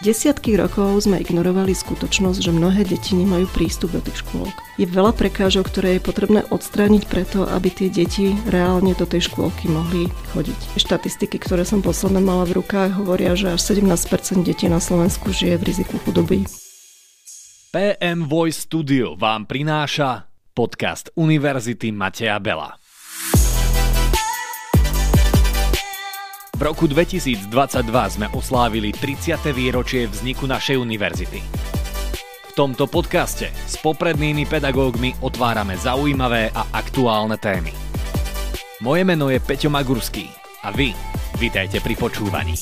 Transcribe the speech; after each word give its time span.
Desiatky 0.00 0.56
rokov 0.56 1.04
sme 1.04 1.20
ignorovali 1.20 1.76
skutočnosť, 1.76 2.40
že 2.40 2.56
mnohé 2.56 2.88
deti 2.88 3.12
nemajú 3.12 3.44
prístup 3.52 3.92
do 3.92 4.00
tých 4.00 4.24
škôlok. 4.24 4.56
Je 4.80 4.88
veľa 4.88 5.12
prekážok, 5.12 5.68
ktoré 5.68 6.00
je 6.00 6.06
potrebné 6.08 6.40
odstrániť 6.48 7.04
preto, 7.04 7.44
aby 7.44 7.68
tie 7.68 7.92
deti 7.92 8.32
reálne 8.48 8.96
do 8.96 9.04
tej 9.04 9.28
škôlky 9.28 9.68
mohli 9.68 10.08
chodiť. 10.32 10.80
Štatistiky, 10.80 11.36
ktoré 11.36 11.68
som 11.68 11.84
posledne 11.84 12.24
mala 12.24 12.48
v 12.48 12.64
rukách, 12.64 12.96
hovoria, 12.96 13.36
že 13.36 13.52
až 13.52 13.60
17% 13.76 14.40
detí 14.40 14.72
na 14.72 14.80
Slovensku 14.80 15.36
žije 15.36 15.60
v 15.60 15.68
riziku 15.68 16.00
chudoby. 16.00 16.48
PM 17.68 18.24
Voice 18.24 18.64
Studio 18.64 19.20
vám 19.20 19.44
prináša 19.44 20.32
podcast 20.56 21.12
Univerzity 21.12 21.92
Mateja 21.92 22.40
Bela. 22.40 22.72
V 26.60 26.68
roku 26.68 26.84
2022 26.84 27.48
sme 27.88 28.28
oslávili 28.36 28.92
30. 28.92 29.48
výročie 29.48 30.04
vzniku 30.04 30.44
našej 30.44 30.76
univerzity. 30.76 31.40
V 32.20 32.52
tomto 32.52 32.84
podcaste 32.84 33.48
s 33.48 33.80
poprednými 33.80 34.44
pedagógmi 34.44 35.16
otvárame 35.24 35.80
zaujímavé 35.80 36.52
a 36.52 36.68
aktuálne 36.76 37.40
témy. 37.40 37.72
Moje 38.84 39.02
meno 39.08 39.32
je 39.32 39.40
Peťo 39.40 39.72
Magurský 39.72 40.28
a 40.60 40.68
vy 40.68 40.92
vitajte 41.40 41.80
pri 41.80 41.96
počúvaní. 41.96 42.52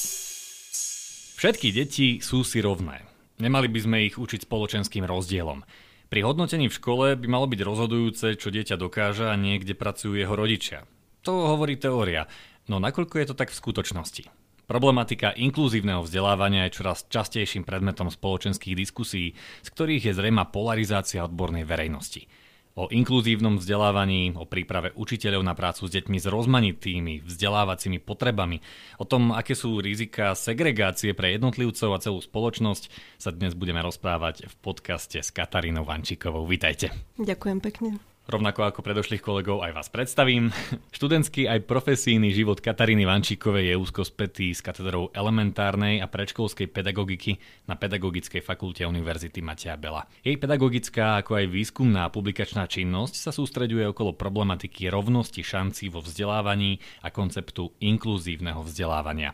Všetky 1.35 1.75
deti 1.75 2.23
sú 2.23 2.47
si 2.47 2.63
rovné. 2.63 3.03
Nemali 3.43 3.67
by 3.67 3.81
sme 3.83 4.07
ich 4.07 4.15
učiť 4.15 4.47
spoločenským 4.47 5.11
rozdielom. 5.11 5.67
Pri 6.07 6.23
hodnotení 6.23 6.71
v 6.71 6.79
škole 6.79 7.19
by 7.19 7.27
malo 7.27 7.51
byť 7.51 7.61
rozhodujúce, 7.67 8.39
čo 8.39 8.55
dieťa 8.55 8.79
dokáže 8.79 9.27
a 9.27 9.35
niekde 9.35 9.75
pracujú 9.75 10.15
jeho 10.15 10.39
rodičia. 10.39 10.87
To 11.27 11.51
hovorí 11.51 11.75
teória, 11.83 12.31
No 12.69 12.77
nakoľko 12.77 13.17
je 13.17 13.27
to 13.33 13.37
tak 13.37 13.49
v 13.49 13.61
skutočnosti? 13.65 14.29
Problematika 14.69 15.33
inkluzívneho 15.33 16.05
vzdelávania 16.05 16.69
je 16.69 16.77
čoraz 16.77 17.09
častejším 17.09 17.65
predmetom 17.65 18.13
spoločenských 18.13 18.77
diskusí, 18.77 19.33
z 19.65 19.69
ktorých 19.73 20.13
je 20.13 20.17
zrejma 20.21 20.53
polarizácia 20.53 21.25
odbornej 21.25 21.65
verejnosti. 21.65 22.29
O 22.77 22.87
inkluzívnom 22.93 23.59
vzdelávaní, 23.59 24.37
o 24.37 24.45
príprave 24.45 24.93
učiteľov 24.95 25.43
na 25.43 25.57
prácu 25.57 25.89
s 25.89 25.95
deťmi 25.97 26.21
s 26.21 26.29
rozmanitými 26.29 27.27
vzdelávacími 27.27 27.99
potrebami, 28.05 28.61
o 29.01 29.09
tom, 29.09 29.33
aké 29.33 29.57
sú 29.57 29.81
rizika 29.81 30.37
segregácie 30.37 31.17
pre 31.17 31.35
jednotlivcov 31.35 31.91
a 31.91 31.99
celú 32.05 32.21
spoločnosť, 32.21 33.17
sa 33.17 33.33
dnes 33.33 33.57
budeme 33.57 33.81
rozprávať 33.81 34.47
v 34.47 34.55
podcaste 34.63 35.19
s 35.19 35.33
Katarínou 35.33 35.89
Vančikovou. 35.89 36.45
Vítajte. 36.45 36.93
Ďakujem 37.17 37.59
pekne. 37.65 37.99
Rovnako 38.29 38.69
ako 38.69 38.85
predošlých 38.85 39.25
kolegov 39.25 39.65
aj 39.65 39.73
vás 39.73 39.89
predstavím. 39.89 40.53
Študentský 40.97 41.49
aj 41.49 41.65
profesijný 41.65 42.29
život 42.37 42.61
Kataríny 42.61 43.09
Vančíkovej 43.09 43.73
je 43.73 43.81
úzko 43.81 44.05
spätý 44.05 44.53
s 44.53 44.61
katedrou 44.61 45.09
elementárnej 45.17 46.05
a 46.05 46.13
predškolskej 46.13 46.69
pedagogiky 46.69 47.41
na 47.65 47.81
Pedagogickej 47.81 48.45
fakulte 48.45 48.85
Univerzity 48.85 49.41
Mateja 49.41 49.81
Bela. 49.81 50.05
Jej 50.21 50.37
pedagogická 50.37 51.25
ako 51.25 51.41
aj 51.41 51.47
výskumná 51.49 52.13
publikačná 52.13 52.69
činnosť 52.69 53.17
sa 53.17 53.33
sústreďuje 53.33 53.97
okolo 53.97 54.13
problematiky 54.13 54.93
rovnosti 54.93 55.41
šancí 55.41 55.89
vo 55.89 56.05
vzdelávaní 56.05 56.85
a 57.01 57.09
konceptu 57.09 57.73
inkluzívneho 57.81 58.61
vzdelávania. 58.61 59.33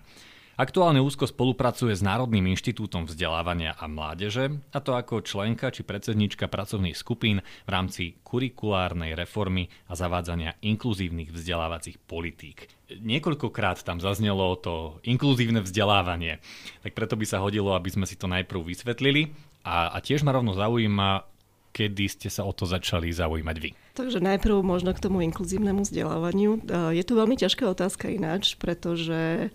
Aktuálne 0.54 1.02
úzko 1.02 1.26
spolupracuje 1.26 1.98
s 1.98 2.06
Národným 2.06 2.54
inštitútom 2.54 3.10
vzdelávania 3.10 3.74
a 3.74 3.90
mládeže, 3.90 4.62
a 4.70 4.78
to 4.78 4.94
ako 4.94 5.26
členka 5.26 5.74
či 5.74 5.82
predsednička 5.82 6.46
pracovných 6.46 6.94
skupín 6.94 7.42
v 7.66 7.70
rámci 7.74 8.22
kurikulárnej 8.22 9.18
reformy 9.18 9.66
a 9.90 9.98
zavádzania 9.98 10.54
inkluzívnych 10.62 11.34
vzdelávacích 11.34 11.98
politík. 12.06 12.70
Niekoľkokrát 12.86 13.82
tam 13.82 13.98
zaznelo 13.98 14.54
to 14.54 15.02
inkluzívne 15.02 15.58
vzdelávanie, 15.58 16.38
tak 16.86 16.94
preto 16.94 17.18
by 17.18 17.26
sa 17.26 17.42
hodilo, 17.42 17.74
aby 17.74 17.90
sme 17.90 18.06
si 18.06 18.14
to 18.14 18.30
najprv 18.30 18.62
vysvetlili 18.62 19.34
a, 19.66 19.90
a 19.90 19.98
tiež 19.98 20.22
ma 20.22 20.30
rovno 20.30 20.54
zaujíma, 20.54 21.26
kedy 21.74 22.06
ste 22.06 22.30
sa 22.30 22.46
o 22.46 22.54
to 22.54 22.62
začali 22.62 23.10
zaujímať 23.10 23.56
vy? 23.58 23.74
Takže 23.98 24.22
najprv 24.22 24.62
možno 24.62 24.94
k 24.94 25.02
tomu 25.02 25.18
inkluzívnemu 25.26 25.82
vzdelávaniu. 25.82 26.62
Je 26.94 27.02
to 27.02 27.18
veľmi 27.18 27.34
ťažká 27.34 27.66
otázka 27.66 28.06
ináč, 28.06 28.54
pretože 28.54 29.50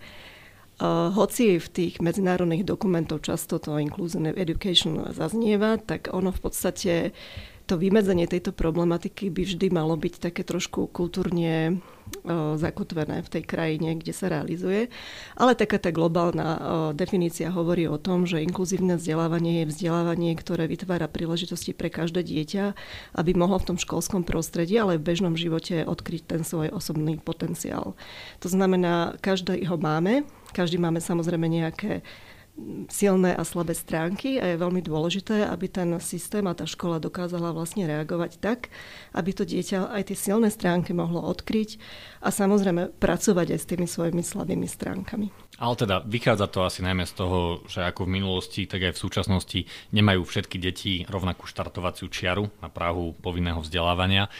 hoci 0.87 1.59
v 1.59 1.67
tých 1.67 1.99
medzinárodných 1.99 2.63
dokumentoch 2.63 3.19
často 3.19 3.59
to 3.59 3.75
inclusive 3.75 4.31
education 4.39 5.11
zaznieva, 5.11 5.75
tak 5.75 6.07
ono 6.15 6.31
v 6.31 6.39
podstate 6.39 6.93
to 7.69 7.77
vymedzenie 7.77 8.25
tejto 8.25 8.49
problematiky 8.55 9.29
by 9.29 9.45
vždy 9.45 9.67
malo 9.69 9.93
byť 9.93 10.31
také 10.31 10.41
trošku 10.41 10.89
kultúrne 10.89 11.77
zakotvené 12.59 13.23
v 13.23 13.31
tej 13.31 13.43
krajine, 13.47 13.95
kde 13.97 14.13
sa 14.13 14.27
realizuje. 14.27 14.91
Ale 15.39 15.55
taká 15.55 15.79
tá 15.79 15.89
globálna 15.89 16.59
definícia 16.93 17.49
hovorí 17.49 17.87
o 17.87 17.97
tom, 17.97 18.27
že 18.27 18.43
inkluzívne 18.43 18.99
vzdelávanie 18.99 19.63
je 19.63 19.69
vzdelávanie, 19.71 20.35
ktoré 20.35 20.67
vytvára 20.67 21.07
príležitosti 21.07 21.71
pre 21.73 21.87
každé 21.87 22.25
dieťa, 22.25 22.75
aby 23.15 23.31
mohlo 23.33 23.57
v 23.61 23.73
tom 23.73 23.77
školskom 23.77 24.27
prostredí, 24.27 24.77
ale 24.77 24.99
v 24.99 25.05
bežnom 25.09 25.33
živote 25.33 25.87
odkryť 25.87 26.23
ten 26.27 26.41
svoj 26.43 26.69
osobný 26.75 27.17
potenciál. 27.17 27.95
To 28.43 28.47
znamená, 28.51 29.15
každý 29.23 29.65
ho 29.65 29.77
máme, 29.79 30.27
každý 30.51 30.81
máme 30.81 30.99
samozrejme 30.99 31.45
nejaké 31.45 32.01
silné 32.89 33.35
a 33.35 33.43
slabé 33.45 33.77
stránky 33.77 34.37
a 34.41 34.45
je 34.51 34.61
veľmi 34.61 34.81
dôležité, 34.83 35.45
aby 35.47 35.69
ten 35.69 35.89
systém 36.01 36.45
a 36.47 36.53
tá 36.53 36.65
škola 36.65 37.01
dokázala 37.01 37.55
vlastne 37.55 37.85
reagovať 37.85 38.39
tak, 38.41 38.73
aby 39.15 39.31
to 39.31 39.43
dieťa 39.45 39.93
aj 39.93 40.11
tie 40.11 40.17
silné 40.17 40.49
stránky 40.49 40.91
mohlo 40.93 41.23
odkryť 41.25 41.79
a 42.23 42.29
samozrejme 42.29 42.95
pracovať 42.97 43.47
aj 43.55 43.59
s 43.59 43.69
tými 43.69 43.87
svojimi 43.87 44.23
slabými 44.23 44.67
stránkami. 44.67 45.29
Ale 45.59 45.75
teda 45.75 46.03
vychádza 46.07 46.47
to 46.47 46.63
asi 46.63 46.79
najmä 46.79 47.03
z 47.03 47.13
toho, 47.19 47.65
že 47.67 47.83
ako 47.83 48.07
v 48.07 48.13
minulosti, 48.15 48.63
tak 48.63 48.79
aj 48.89 48.95
v 48.95 49.03
súčasnosti 49.03 49.59
nemajú 49.91 50.23
všetky 50.23 50.55
deti 50.55 51.03
rovnakú 51.03 51.43
štartovaciu 51.43 52.07
čiaru 52.07 52.47
na 52.63 52.71
Prahu 52.71 53.11
povinného 53.19 53.59
vzdelávania. 53.59 54.31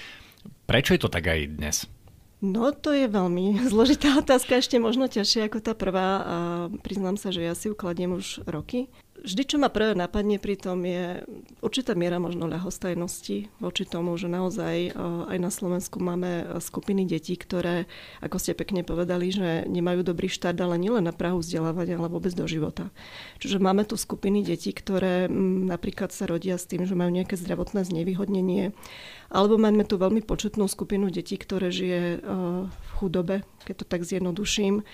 Prečo 0.64 0.96
je 0.96 1.02
to 1.04 1.12
tak 1.12 1.28
aj 1.28 1.40
dnes? 1.60 1.78
No 2.40 2.72
to 2.72 2.96
je 2.96 3.12
veľmi 3.12 3.60
zložitá 3.72 4.16
otázka, 4.16 4.60
ešte 4.60 4.80
možno 4.80 5.12
ťažšia 5.12 5.52
ako 5.52 5.60
tá 5.60 5.74
prvá 5.76 6.10
a 6.24 6.38
priznám 6.84 7.20
sa, 7.20 7.36
že 7.36 7.44
ja 7.44 7.54
si 7.56 7.68
ju 7.68 7.76
kladiem 7.76 8.16
už 8.16 8.48
roky. 8.48 8.88
Vždy, 9.20 9.44
čo 9.44 9.58
ma 9.60 9.68
prvé 9.68 10.00
napadne 10.00 10.40
pri 10.40 10.56
tom 10.56 10.80
je 10.88 11.28
určitá 11.60 11.92
miera 11.92 12.24
možno 12.24 12.48
ľahostajnosti 12.48 13.52
voči 13.60 13.84
tomu, 13.84 14.16
že 14.16 14.32
naozaj 14.32 14.96
aj 15.28 15.38
na 15.38 15.52
Slovensku 15.52 16.00
máme 16.00 16.60
skupiny 16.64 17.04
detí, 17.04 17.36
ktoré, 17.36 17.84
ako 18.24 18.40
ste 18.40 18.56
pekne 18.56 18.88
povedali, 18.88 19.28
že 19.28 19.68
nemajú 19.68 20.08
dobrý 20.08 20.32
štart, 20.32 20.56
ale 20.64 20.80
nielen 20.80 21.04
na 21.04 21.12
Prahu 21.12 21.44
vzdelávania, 21.44 22.00
ale 22.00 22.08
vôbec 22.08 22.32
do 22.32 22.48
života. 22.48 22.96
Čiže 23.44 23.60
máme 23.60 23.84
tu 23.84 24.00
skupiny 24.00 24.40
detí, 24.40 24.72
ktoré 24.72 25.28
napríklad 25.68 26.16
sa 26.16 26.24
rodia 26.24 26.56
s 26.56 26.64
tým, 26.64 26.88
že 26.88 26.96
majú 26.96 27.12
nejaké 27.12 27.36
zdravotné 27.36 27.84
znevýhodnenie, 27.84 28.72
alebo 29.28 29.60
máme 29.60 29.84
tu 29.84 30.00
veľmi 30.00 30.24
početnú 30.24 30.72
skupinu 30.72 31.12
detí, 31.12 31.36
ktoré 31.36 31.76
žije 31.76 32.24
v 32.72 32.90
chudobe, 32.96 33.44
keď 33.68 33.84
to 33.84 33.86
tak 33.86 34.08
zjednoduším 34.08 34.88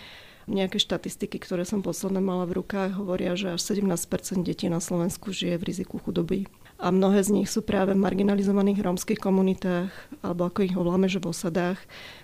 Nejaké 0.45 0.77
štatistiky, 0.77 1.41
ktoré 1.41 1.65
som 1.65 1.81
posledne 1.81 2.21
mala 2.21 2.45
v 2.45 2.61
rukách, 2.61 3.01
hovoria, 3.01 3.33
že 3.33 3.57
až 3.57 3.61
17% 3.65 4.45
detí 4.45 4.69
na 4.69 4.77
Slovensku 4.77 5.33
žije 5.33 5.57
v 5.57 5.67
riziku 5.73 5.97
chudoby. 5.97 6.45
A 6.77 6.91
mnohé 6.91 7.23
z 7.25 7.33
nich 7.33 7.49
sú 7.49 7.65
práve 7.65 7.95
v 7.95 8.03
marginalizovaných 8.03 8.83
rómskych 8.83 9.17
komunitách, 9.17 9.89
alebo 10.21 10.45
ako 10.45 10.59
ich 10.61 10.75
voláme, 10.75 11.07
že 11.09 11.23
v 11.23 11.31
osadách, 11.31 11.79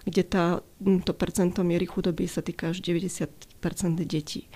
kde 0.06 0.22
tá, 0.28 0.46
to 1.08 1.18
percento 1.18 1.66
miery 1.66 1.88
chudoby 1.90 2.28
sa 2.28 2.46
týka 2.46 2.76
až 2.76 2.84
90 2.84 3.32
detí. 4.06 4.52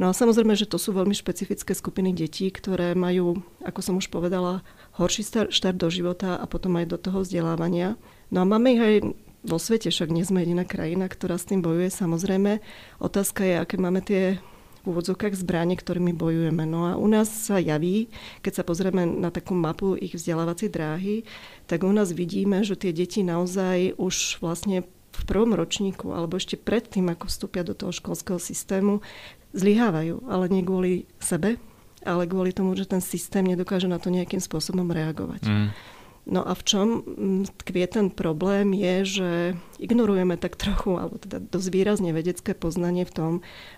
No 0.00 0.08
a 0.08 0.16
samozrejme, 0.16 0.56
že 0.56 0.70
to 0.70 0.80
sú 0.80 0.96
veľmi 0.96 1.12
špecifické 1.12 1.76
skupiny 1.76 2.16
detí, 2.16 2.48
ktoré 2.48 2.96
majú, 2.96 3.42
ako 3.60 3.80
som 3.84 3.94
už 4.00 4.08
povedala, 4.08 4.64
horší 4.96 5.26
štart 5.52 5.76
do 5.76 5.92
života 5.92 6.40
a 6.40 6.48
potom 6.48 6.78
aj 6.80 6.86
do 6.88 6.96
toho 6.96 7.20
vzdelávania. 7.20 8.00
No 8.30 8.44
a 8.44 8.48
máme 8.48 8.68
ich 8.78 8.80
aj 8.80 8.94
vo 9.40 9.56
svete, 9.56 9.88
však 9.88 10.12
nie 10.12 10.24
sme 10.26 10.44
jediná 10.44 10.68
krajina, 10.68 11.08
ktorá 11.08 11.40
s 11.40 11.48
tým 11.48 11.64
bojuje. 11.64 11.88
Samozrejme, 11.88 12.60
otázka 13.00 13.44
je, 13.44 13.54
aké 13.56 13.76
máme 13.80 14.04
tie 14.04 14.38
v 14.80 14.96
úvodzovkách 14.96 15.36
zbranie, 15.36 15.76
ktorými 15.76 16.16
bojujeme. 16.16 16.64
No 16.64 16.88
a 16.88 16.96
u 16.96 17.04
nás 17.04 17.28
sa 17.28 17.60
javí, 17.60 18.08
keď 18.40 18.60
sa 18.60 18.64
pozrieme 18.64 19.04
na 19.04 19.28
takú 19.28 19.52
mapu 19.52 19.92
ich 19.92 20.16
vzdelávacej 20.16 20.68
dráhy, 20.72 21.16
tak 21.68 21.84
u 21.84 21.92
nás 21.92 22.16
vidíme, 22.16 22.64
že 22.64 22.80
tie 22.80 22.92
deti 22.92 23.20
naozaj 23.20 24.00
už 24.00 24.40
vlastne 24.40 24.88
v 25.10 25.22
prvom 25.28 25.52
ročníku 25.52 26.16
alebo 26.16 26.40
ešte 26.40 26.56
predtým, 26.56 27.12
ako 27.12 27.28
vstúpia 27.28 27.60
do 27.60 27.76
toho 27.76 27.92
školského 27.92 28.40
systému, 28.40 29.04
zlyhávajú, 29.52 30.24
ale 30.30 30.48
nie 30.48 30.64
kvôli 30.64 31.04
sebe, 31.20 31.60
ale 32.00 32.24
kvôli 32.24 32.56
tomu, 32.56 32.72
že 32.72 32.88
ten 32.88 33.04
systém 33.04 33.44
nedokáže 33.44 33.90
na 33.90 34.00
to 34.00 34.08
nejakým 34.08 34.40
spôsobom 34.40 34.88
reagovať. 34.88 35.44
Mm. 35.44 35.68
No 36.30 36.46
a 36.46 36.54
v 36.54 36.62
čom 36.62 36.86
mm, 37.02 37.58
tkvie 37.66 37.86
ten 37.90 38.06
problém 38.06 38.70
je, 38.70 38.94
že 39.18 39.30
ignorujeme 39.82 40.38
tak 40.38 40.54
trochu, 40.54 40.94
alebo 40.94 41.18
teda 41.18 41.42
dosť 41.42 41.68
výrazne 41.74 42.14
vedecké 42.14 42.54
poznanie 42.54 43.02
v 43.02 43.12
tom, 43.12 43.32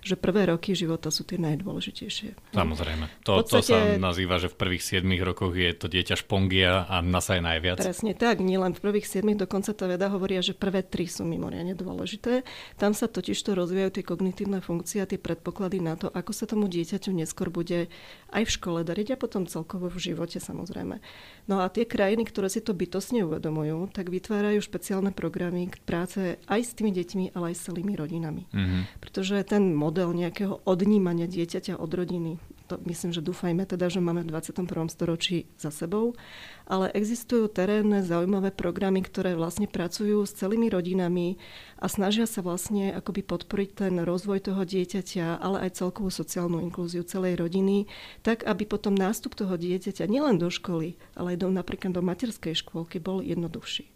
že 0.04 0.20
prvé 0.20 0.52
roky 0.52 0.76
života 0.76 1.08
sú 1.08 1.25
tie 1.25 1.40
najdôležitejšie. 1.40 2.52
Samozrejme. 2.52 3.08
To, 3.25 3.40
podstate, 3.40 3.72
to 3.72 3.72
sa 3.72 3.78
nazýva, 3.96 4.37
že 4.37 4.52
v 4.52 4.56
prvých 4.58 5.00
7 5.00 5.06
rokoch 5.25 5.54
je 5.56 5.70
to 5.72 5.88
dieťa 5.88 6.20
špongia 6.20 6.84
a 6.84 7.00
nasa 7.00 7.38
je 7.38 7.43
najviac. 7.43 7.81
Presne 7.81 8.12
tak, 8.12 8.44
nielen 8.44 8.76
v 8.76 8.81
prvých 8.82 9.08
7, 9.08 9.32
dokonca 9.38 9.72
tá 9.72 9.88
veda 9.88 10.12
hovoria, 10.12 10.44
že 10.44 10.52
prvé 10.52 10.84
tri 10.84 11.08
sú 11.08 11.25
mimoriadne 11.25 11.72
dôležité. 11.72 12.44
Tam 12.76 12.93
sa 12.93 13.08
totiž 13.08 13.38
to 13.38 13.56
rozvíjajú 13.56 13.96
tie 13.96 14.05
kognitívne 14.05 14.60
funkcie 14.60 15.00
a 15.00 15.08
tie 15.08 15.16
predpoklady 15.16 15.81
na 15.81 15.94
to, 15.94 16.10
ako 16.12 16.34
sa 16.34 16.44
tomu 16.44 16.69
dieťaťu 16.69 17.14
neskôr 17.14 17.48
bude 17.48 17.88
aj 18.34 18.43
v 18.44 18.50
škole 18.50 18.81
dariť 18.82 19.14
a 19.14 19.20
potom 19.20 19.46
celkovo 19.46 19.87
v 19.88 19.98
živote 20.12 20.43
samozrejme. 20.43 20.98
No 21.46 21.62
a 21.62 21.70
tie 21.70 21.87
krajiny, 21.87 22.26
ktoré 22.26 22.41
si 22.48 22.64
to 22.64 22.72
bytosne 22.72 23.26
uvedomujú, 23.26 23.92
tak 23.92 24.08
vytvárajú 24.08 24.62
špeciálne 24.64 25.12
programy 25.12 25.68
k 25.68 25.76
práce 25.84 26.20
aj 26.48 26.60
s 26.62 26.72
tými 26.72 26.94
deťmi, 26.94 27.24
ale 27.36 27.52
aj 27.52 27.56
s 27.58 27.64
celými 27.68 27.94
rodinami. 27.94 28.48
Mm-hmm. 28.50 28.82
Pretože 29.02 29.36
ten 29.44 29.76
model 29.76 30.14
nejakého 30.16 30.62
odnímania 30.64 31.28
dieťaťa 31.28 31.76
od 31.76 31.90
rodiny, 31.92 32.40
to 32.72 32.80
myslím, 32.88 33.12
že 33.12 33.20
dúfajme 33.20 33.69
teda, 33.69 33.92
že 33.92 34.00
máme 34.00 34.24
v 34.24 34.32
21. 34.32 34.88
storočí 34.88 35.44
za 35.60 35.69
sebou, 35.69 36.16
ale 36.64 36.88
existujú 36.96 37.52
terénne 37.52 38.00
zaujímavé 38.00 38.48
programy, 38.48 39.04
ktoré 39.04 39.36
vlastne 39.36 39.69
pracujú 39.69 40.24
s 40.24 40.32
celými 40.32 40.72
rodinami 40.72 41.36
a 41.76 41.92
snažia 41.92 42.24
sa 42.24 42.40
vlastne 42.40 42.96
akoby 42.96 43.20
podporiť 43.28 43.70
ten 43.76 44.00
rozvoj 44.00 44.48
toho 44.48 44.64
dieťaťa, 44.64 45.36
ale 45.36 45.69
aj 45.69 45.84
celkovú 45.84 46.08
sociálnu 46.08 46.64
inklúziu 46.64 47.04
celej 47.04 47.36
rodiny, 47.36 47.92
tak 48.24 48.48
aby 48.48 48.64
potom 48.64 48.96
nástup 48.96 49.36
toho 49.36 49.60
dieťaťa 49.60 50.08
nielen 50.08 50.40
do 50.40 50.48
školy, 50.48 50.96
ale 51.12 51.36
aj 51.36 51.44
do, 51.44 51.52
napríklad 51.52 51.92
do 51.92 52.00
materskej 52.00 52.56
škôlky 52.56 53.04
bol 53.04 53.20
jednoduchší. 53.20 53.92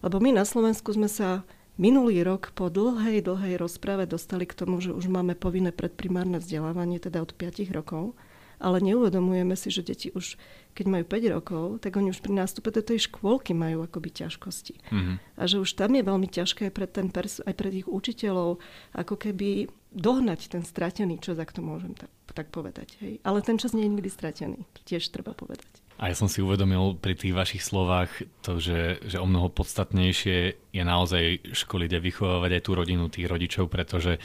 Lebo 0.00 0.16
my 0.16 0.32
na 0.32 0.48
Slovensku 0.48 0.96
sme 0.96 1.12
sa 1.12 1.44
Minulý 1.74 2.22
rok 2.22 2.54
po 2.54 2.70
dlhej, 2.70 3.26
dlhej 3.26 3.58
rozprave 3.58 4.06
dostali 4.06 4.46
k 4.46 4.54
tomu, 4.54 4.78
že 4.78 4.94
už 4.94 5.10
máme 5.10 5.34
povinné 5.34 5.74
predprimárne 5.74 6.38
vzdelávanie, 6.38 7.02
teda 7.02 7.18
od 7.18 7.34
5 7.34 7.66
rokov, 7.74 8.14
ale 8.62 8.78
neuvedomujeme 8.78 9.58
si, 9.58 9.74
že 9.74 9.82
deti 9.82 10.14
už, 10.14 10.38
keď 10.78 10.86
majú 10.86 11.04
5 11.10 11.34
rokov, 11.34 11.64
tak 11.82 11.98
oni 11.98 12.14
už 12.14 12.22
pri 12.22 12.38
nástupe 12.38 12.70
do 12.70 12.78
tej 12.78 13.10
škôlky 13.10 13.58
majú 13.58 13.82
akoby 13.82 14.14
ťažkosti. 14.22 14.86
Mm-hmm. 14.86 15.16
A 15.34 15.42
že 15.50 15.58
už 15.58 15.74
tam 15.74 15.98
je 15.98 16.06
veľmi 16.06 16.30
ťažké 16.30 16.70
pre 16.70 16.86
ten 16.86 17.10
persu, 17.10 17.42
aj 17.42 17.54
pre 17.58 17.74
tých 17.74 17.90
učiteľov, 17.90 18.62
ako 18.94 19.14
keby 19.18 19.66
dohnať 19.90 20.54
ten 20.54 20.62
stratený 20.62 21.18
čas, 21.18 21.42
ak 21.42 21.50
to 21.50 21.58
môžem 21.58 21.98
tak, 21.98 22.10
tak 22.30 22.54
povedať. 22.54 22.94
Hej. 23.02 23.18
Ale 23.26 23.42
ten 23.42 23.58
čas 23.58 23.74
nie 23.74 23.82
je 23.82 23.98
nikdy 23.98 24.10
stratený, 24.14 24.62
tiež 24.86 25.10
treba 25.10 25.34
povedať. 25.34 25.83
A 25.94 26.10
ja 26.10 26.14
som 26.18 26.26
si 26.26 26.42
uvedomil 26.42 26.98
pri 26.98 27.14
tých 27.14 27.34
vašich 27.34 27.62
slovách 27.62 28.26
to, 28.42 28.58
že, 28.58 28.98
že 29.06 29.22
o 29.22 29.26
mnoho 29.26 29.46
podstatnejšie 29.46 30.58
je 30.74 30.82
naozaj 30.82 31.54
školiť 31.54 31.90
a 31.94 32.02
vychovávať 32.02 32.50
aj 32.58 32.62
tú 32.66 32.70
rodinu 32.74 33.06
tých 33.06 33.30
rodičov, 33.30 33.70
pretože 33.70 34.18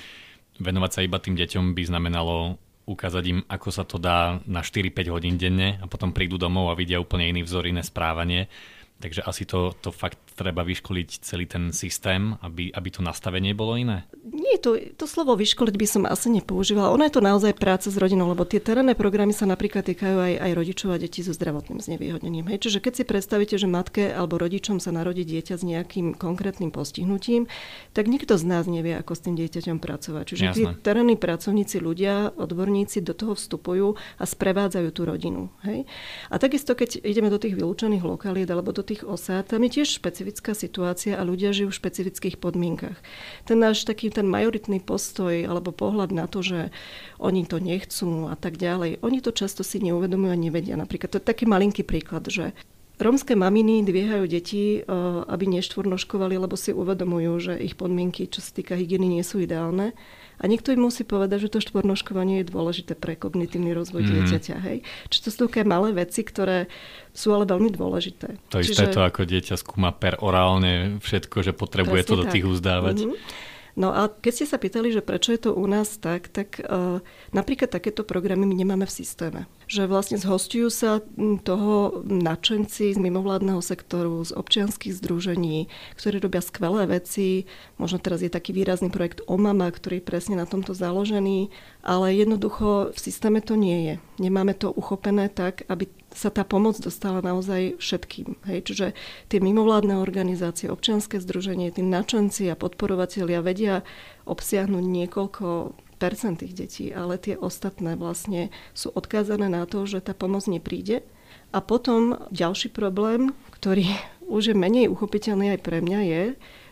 venovať 0.58 0.92
sa 0.92 1.06
iba 1.06 1.22
tým 1.22 1.38
deťom 1.38 1.78
by 1.78 1.84
znamenalo 1.86 2.58
ukázať 2.90 3.24
im, 3.30 3.40
ako 3.46 3.70
sa 3.70 3.86
to 3.86 4.02
dá 4.02 4.42
na 4.50 4.66
4-5 4.66 5.14
hodín 5.14 5.38
denne 5.38 5.78
a 5.78 5.86
potom 5.86 6.10
prídu 6.10 6.42
domov 6.42 6.74
a 6.74 6.78
vidia 6.78 6.98
úplne 6.98 7.30
iný 7.30 7.46
vzor, 7.46 7.70
iné 7.70 7.86
správanie. 7.86 8.50
Takže 8.98 9.22
asi 9.24 9.46
to, 9.46 9.78
to 9.78 9.94
fakt 9.94 10.18
treba 10.40 10.64
vyškoliť 10.64 11.10
celý 11.20 11.44
ten 11.52 11.76
systém, 11.76 12.40
aby, 12.40 12.72
aby 12.72 12.88
to 12.88 13.04
nastavenie 13.04 13.52
bolo 13.52 13.76
iné? 13.76 14.08
Nie, 14.24 14.56
to, 14.56 14.80
to 14.96 15.04
slovo 15.04 15.36
vyškoliť 15.36 15.76
by 15.76 15.88
som 15.88 16.04
asi 16.08 16.32
nepoužívala. 16.32 16.96
Ono 16.96 17.04
je 17.04 17.12
to 17.12 17.20
naozaj 17.20 17.60
práca 17.60 17.92
s 17.92 18.00
rodinou, 18.00 18.32
lebo 18.32 18.48
tie 18.48 18.64
terénne 18.64 18.96
programy 18.96 19.36
sa 19.36 19.44
napríklad 19.44 19.84
týkajú 19.84 20.16
aj, 20.16 20.34
aj 20.40 20.52
rodičov 20.56 20.96
a 20.96 21.02
detí 21.02 21.20
so 21.20 21.36
zdravotným 21.36 21.84
znevýhodnením. 21.84 22.48
Hej. 22.56 22.70
Čiže 22.70 22.80
keď 22.80 22.94
si 22.96 23.04
predstavíte, 23.04 23.56
že 23.60 23.68
matke 23.68 24.16
alebo 24.16 24.40
rodičom 24.40 24.80
sa 24.80 24.96
narodí 24.96 25.28
dieťa 25.28 25.60
s 25.60 25.64
nejakým 25.68 26.16
konkrétnym 26.16 26.72
postihnutím, 26.72 27.52
tak 27.92 28.08
nikto 28.08 28.40
z 28.40 28.48
nás 28.48 28.64
nevie, 28.64 28.96
ako 28.96 29.12
s 29.18 29.24
tým 29.28 29.36
dieťaťom 29.36 29.78
pracovať. 29.84 30.24
Čiže 30.32 30.46
Jasné. 30.46 30.56
tí 30.56 30.64
terénni 30.80 31.20
pracovníci, 31.20 31.84
ľudia, 31.84 32.32
odborníci 32.38 33.04
do 33.04 33.12
toho 33.12 33.36
vstupujú 33.36 34.00
a 34.22 34.24
sprevádzajú 34.24 34.90
tú 34.96 35.02
rodinu. 35.04 35.52
Hej. 35.68 35.90
A 36.32 36.40
takisto, 36.40 36.78
keď 36.78 37.02
ideme 37.04 37.28
do 37.28 37.42
tých 37.42 37.58
vylúčených 37.58 38.06
lokalít 38.06 38.48
alebo 38.48 38.72
do 38.72 38.86
tých 38.86 39.04
osád, 39.04 39.52
tam 39.52 39.66
je 39.66 39.82
tiež 39.82 40.00
špecifická 40.30 40.54
situácia 40.54 41.18
a 41.18 41.26
ľudia 41.26 41.50
žijú 41.50 41.74
v 41.74 41.80
špecifických 41.82 42.38
podmienkach. 42.38 43.02
Ten 43.50 43.58
náš 43.58 43.82
taký 43.82 44.14
ten 44.14 44.30
majoritný 44.30 44.78
postoj 44.78 45.34
alebo 45.34 45.74
pohľad 45.74 46.14
na 46.14 46.30
to, 46.30 46.46
že 46.46 46.70
oni 47.18 47.50
to 47.50 47.58
nechcú 47.58 48.30
a 48.30 48.38
tak 48.38 48.62
ďalej, 48.62 49.02
oni 49.02 49.26
to 49.26 49.34
často 49.34 49.66
si 49.66 49.82
neuvedomujú 49.82 50.30
a 50.30 50.38
nevedia. 50.38 50.78
Napríklad 50.78 51.10
to 51.10 51.18
je 51.18 51.26
taký 51.26 51.50
malinký 51.50 51.82
príklad, 51.82 52.30
že 52.30 52.54
Rómske 53.00 53.32
maminy 53.32 53.82
dviehajú 53.88 54.28
deti, 54.28 54.84
eh, 54.84 54.86
aby 55.26 55.50
neštvornoškovali, 55.50 56.36
lebo 56.36 56.54
si 56.60 56.76
uvedomujú, 56.76 57.34
že 57.42 57.54
ich 57.58 57.74
podmienky, 57.80 58.30
čo 58.30 58.44
sa 58.44 58.52
týka 58.54 58.76
hygieny, 58.78 59.08
nie 59.08 59.24
sú 59.26 59.42
ideálne. 59.42 59.98
A 60.40 60.48
niekto 60.48 60.72
im 60.72 60.88
musí 60.88 61.04
povedať, 61.04 61.48
že 61.48 61.52
to 61.52 61.60
štvornoškovanie 61.60 62.42
je 62.42 62.46
dôležité 62.48 62.96
pre 62.96 63.20
kognitívny 63.20 63.76
rozvoj 63.76 64.04
mm. 64.04 64.10
dieťaťa. 64.10 64.56
Hej? 64.64 64.78
Čiže 65.12 65.22
to 65.22 65.30
sú 65.30 65.38
také 65.52 65.68
malé 65.68 65.92
veci, 65.92 66.24
ktoré 66.24 66.72
sú 67.12 67.36
ale 67.36 67.44
veľmi 67.44 67.76
dôležité. 67.76 68.40
To 68.56 68.64
Čiže... 68.64 68.72
isté 68.72 68.86
to, 68.88 69.04
ako 69.04 69.28
dieťa 69.28 69.60
skúma 69.60 69.92
per 69.92 70.20
orálne 70.24 71.04
všetko, 71.04 71.44
že 71.44 71.52
potrebuje 71.52 72.08
Presne 72.08 72.12
to 72.16 72.20
do 72.24 72.26
tých 72.32 72.46
uzdávať. 72.48 72.98
Mm-hmm. 73.04 73.48
No 73.78 73.94
a 73.94 74.10
keď 74.10 74.32
ste 74.34 74.46
sa 74.50 74.58
pýtali, 74.58 74.90
že 74.90 75.06
prečo 75.06 75.34
je 75.34 75.42
to 75.42 75.52
u 75.54 75.66
nás 75.70 76.00
tak, 76.02 76.32
tak 76.32 76.64
uh, 76.66 77.04
napríklad 77.36 77.70
takéto 77.70 78.02
programy 78.08 78.48
my 78.48 78.56
nemáme 78.56 78.86
v 78.90 78.94
systéme 78.94 79.42
že 79.70 79.86
vlastne 79.86 80.18
zhostujú 80.18 80.74
sa 80.74 80.98
toho 81.46 82.02
nadšenci 82.02 82.98
z 82.98 83.00
mimovládneho 83.00 83.62
sektoru, 83.62 84.26
z 84.26 84.34
občianských 84.34 84.98
združení, 84.98 85.70
ktorí 85.94 86.18
robia 86.18 86.42
skvelé 86.42 86.90
veci. 86.90 87.46
Možno 87.78 88.02
teraz 88.02 88.26
je 88.26 88.34
taký 88.34 88.50
výrazný 88.50 88.90
projekt 88.90 89.22
Omama, 89.30 89.70
ktorý 89.70 90.02
je 90.02 90.10
presne 90.10 90.36
na 90.42 90.50
tomto 90.50 90.74
založený, 90.74 91.54
ale 91.86 92.18
jednoducho 92.18 92.90
v 92.90 92.98
systéme 92.98 93.46
to 93.46 93.54
nie 93.54 93.94
je. 93.94 93.96
Nemáme 94.18 94.58
to 94.58 94.74
uchopené 94.74 95.30
tak, 95.30 95.70
aby 95.70 95.86
sa 96.14 96.34
tá 96.34 96.42
pomoc 96.42 96.78
dostala 96.82 97.22
naozaj 97.22 97.78
všetkým. 97.78 98.38
Hej? 98.50 98.60
Čiže 98.66 98.88
tie 99.30 99.40
mimovládne 99.40 100.02
organizácie, 100.02 100.70
občianske 100.70 101.22
združenie, 101.22 101.70
tí 101.70 101.86
nadšenci 101.86 102.50
a 102.50 102.58
podporovatelia 102.58 103.46
vedia 103.46 103.86
obsiahnuť 104.26 104.84
niekoľko 104.84 105.78
percent 106.00 106.40
tých 106.40 106.56
detí, 106.56 106.86
ale 106.96 107.20
tie 107.20 107.36
ostatné 107.36 108.00
vlastne 108.00 108.50
sú 108.72 108.90
odkázané 108.96 109.52
na 109.52 109.68
to, 109.68 109.84
že 109.84 110.00
tá 110.00 110.16
pomoc 110.16 110.48
nepríde. 110.48 111.04
A 111.52 111.60
potom 111.60 112.18
ďalší 112.32 112.72
problém, 112.72 113.36
ktorý 113.54 113.86
už 114.36 114.54
je 114.54 114.56
menej 114.56 114.88
uchopiteľný 114.90 115.58
aj 115.58 115.60
pre 115.62 115.84
mňa, 115.84 116.00
je, 116.06 116.24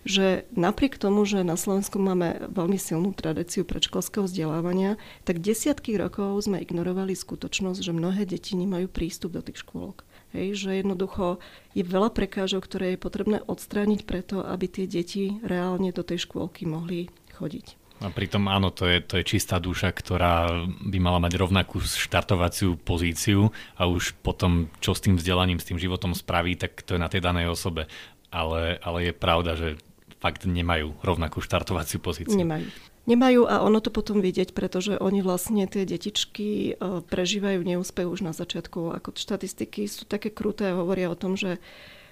že 0.08 0.48
napriek 0.56 0.96
tomu, 0.96 1.28
že 1.28 1.44
na 1.44 1.60
Slovensku 1.60 2.00
máme 2.00 2.48
veľmi 2.48 2.80
silnú 2.80 3.12
tradíciu 3.12 3.68
predškolského 3.68 4.24
vzdelávania, 4.24 4.96
tak 5.28 5.44
desiatky 5.44 6.00
rokov 6.00 6.48
sme 6.48 6.64
ignorovali 6.64 7.12
skutočnosť, 7.12 7.84
že 7.84 7.92
mnohé 7.92 8.24
deti 8.24 8.56
nemajú 8.56 8.88
prístup 8.88 9.36
do 9.36 9.44
tých 9.44 9.68
škôlok. 9.68 10.08
Hej, 10.32 10.68
že 10.68 10.80
jednoducho 10.80 11.44
je 11.76 11.84
veľa 11.84 12.12
prekážok, 12.16 12.64
ktoré 12.64 12.86
je 12.96 13.04
potrebné 13.04 13.38
odstrániť 13.44 14.08
preto, 14.08 14.44
aby 14.44 14.72
tie 14.72 14.88
deti 14.88 15.40
reálne 15.44 15.92
do 15.92 16.04
tej 16.04 16.24
škôlky 16.24 16.64
mohli 16.64 17.12
chodiť. 17.36 17.88
A 17.98 18.14
pritom 18.14 18.46
áno, 18.46 18.70
to 18.70 18.86
je, 18.86 19.02
to 19.02 19.18
je 19.18 19.26
čistá 19.26 19.58
duša, 19.58 19.90
ktorá 19.90 20.54
by 20.86 20.98
mala 21.02 21.18
mať 21.18 21.34
rovnakú 21.34 21.82
štartovaciu 21.82 22.78
pozíciu 22.78 23.50
a 23.74 23.90
už 23.90 24.14
potom, 24.22 24.70
čo 24.78 24.94
s 24.94 25.02
tým 25.02 25.18
vzdelaním, 25.18 25.58
s 25.58 25.66
tým 25.66 25.82
životom 25.82 26.14
spraví, 26.14 26.54
tak 26.54 26.86
to 26.86 26.94
je 26.94 27.02
na 27.02 27.10
tej 27.10 27.26
danej 27.26 27.50
osobe. 27.50 27.90
Ale, 28.30 28.78
ale 28.84 29.10
je 29.10 29.14
pravda, 29.18 29.58
že 29.58 29.82
fakt 30.18 30.50
nemajú 30.50 30.98
rovnakú 31.06 31.42
štartovaciu 31.42 32.02
pozíciu. 32.02 32.38
Nemajú. 32.38 32.68
Nemajú 33.08 33.48
a 33.48 33.64
ono 33.64 33.80
to 33.80 33.88
potom 33.88 34.20
vidieť, 34.20 34.52
pretože 34.52 35.00
oni 35.00 35.24
vlastne 35.24 35.64
tie 35.64 35.88
detičky 35.88 36.76
e, 36.76 37.02
prežívajú 37.08 37.64
neúspech 37.64 38.04
už 38.04 38.20
na 38.20 38.36
začiatku. 38.36 38.92
Ako 39.00 39.16
štatistiky 39.16 39.88
sú 39.88 40.04
také 40.04 40.28
kruté 40.28 40.76
a 40.76 40.80
hovoria 40.84 41.08
o 41.08 41.16
tom, 41.16 41.40
že 41.40 41.64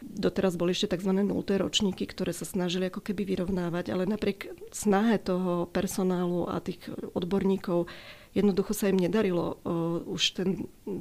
Doteraz 0.05 0.53
boli 0.53 0.77
ešte 0.77 0.93
tzv. 0.93 1.12
nulté 1.25 1.57
ročníky, 1.57 2.05
ktoré 2.05 2.29
sa 2.29 2.45
snažili 2.45 2.93
ako 2.93 3.01
keby 3.01 3.25
vyrovnávať, 3.25 3.89
ale 3.89 4.05
napriek 4.05 4.53
snahe 4.69 5.17
toho 5.17 5.65
personálu 5.71 6.45
a 6.45 6.62
tých 6.62 6.85
odborníkov 7.17 7.89
jednoducho 8.38 8.75
sa 8.75 8.91
im 8.91 9.00
nedarilo 9.00 9.57
uh, 9.63 10.03
už 10.05 10.24
ten, 10.38 10.50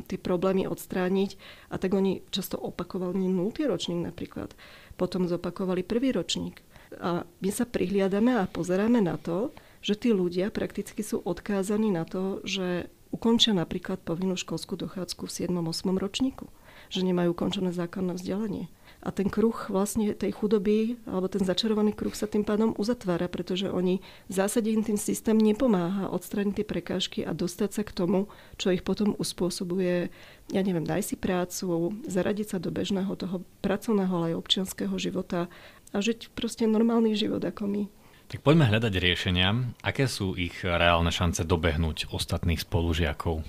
tie 0.08 0.16
problémy 0.16 0.64
odstrániť 0.70 1.36
a 1.68 1.76
tak 1.76 1.92
oni 1.92 2.24
často 2.30 2.56
opakovali 2.56 3.18
nultý 3.28 3.68
ročník 3.68 4.00
napríklad. 4.00 4.54
Potom 4.96 5.26
zopakovali 5.28 5.82
prvý 5.82 6.14
ročník. 6.14 6.62
A 7.00 7.26
my 7.40 7.50
sa 7.50 7.64
prihliadame 7.64 8.36
a 8.38 8.50
pozeráme 8.50 9.00
na 9.00 9.18
to, 9.18 9.50
že 9.84 9.98
tí 10.00 10.10
ľudia 10.14 10.48
prakticky 10.48 11.04
sú 11.04 11.20
odkázaní 11.24 11.92
na 11.92 12.08
to, 12.08 12.40
že 12.46 12.88
ukončia 13.14 13.54
napríklad 13.54 14.02
povinnú 14.02 14.34
školskú 14.34 14.74
dochádzku 14.74 15.28
v 15.28 15.34
7. 15.46 15.54
8. 15.54 15.94
ročníku. 16.00 16.50
že 16.92 17.06
nemajú 17.06 17.32
ukončené 17.32 17.72
základné 17.72 18.14
vzdelanie. 18.18 18.68
A 19.04 19.12
ten 19.12 19.28
kruh 19.28 19.56
vlastne 19.68 20.16
tej 20.16 20.32
chudoby, 20.32 20.96
alebo 21.04 21.28
ten 21.28 21.44
začarovaný 21.44 21.92
kruh 21.92 22.12
sa 22.16 22.24
tým 22.24 22.40
pádom 22.40 22.72
uzatvára, 22.76 23.28
pretože 23.28 23.68
oni 23.68 24.00
v 24.00 24.32
zásade 24.32 24.72
im 24.72 24.80
tým 24.80 24.96
systém 24.96 25.36
nepomáha 25.36 26.08
odstrániť 26.08 26.60
tie 26.60 26.66
prekážky 26.66 27.20
a 27.20 27.36
dostať 27.36 27.70
sa 27.72 27.82
k 27.84 27.92
tomu, 27.92 28.32
čo 28.56 28.72
ich 28.72 28.80
potom 28.80 29.12
uspôsobuje, 29.20 30.08
ja 30.52 30.60
neviem, 30.64 30.88
daj 30.88 31.04
si 31.04 31.16
prácu, 31.20 31.92
zaradiť 32.08 32.56
sa 32.56 32.58
do 32.60 32.72
bežného 32.72 33.12
toho 33.16 33.44
pracovného, 33.60 34.12
ale 34.12 34.26
aj 34.32 34.40
občianského 34.40 34.96
života 34.96 35.52
a 35.94 36.02
žiť 36.02 36.34
proste 36.34 36.66
normálny 36.66 37.14
život 37.14 37.40
ako 37.40 37.70
my. 37.70 37.82
Tak 38.28 38.42
poďme 38.42 38.66
hľadať 38.66 38.92
riešenia. 38.98 39.48
Aké 39.84 40.10
sú 40.10 40.34
ich 40.34 40.66
reálne 40.66 41.14
šance 41.14 41.46
dobehnúť 41.46 42.10
ostatných 42.10 42.58
spolužiakov? 42.66 43.46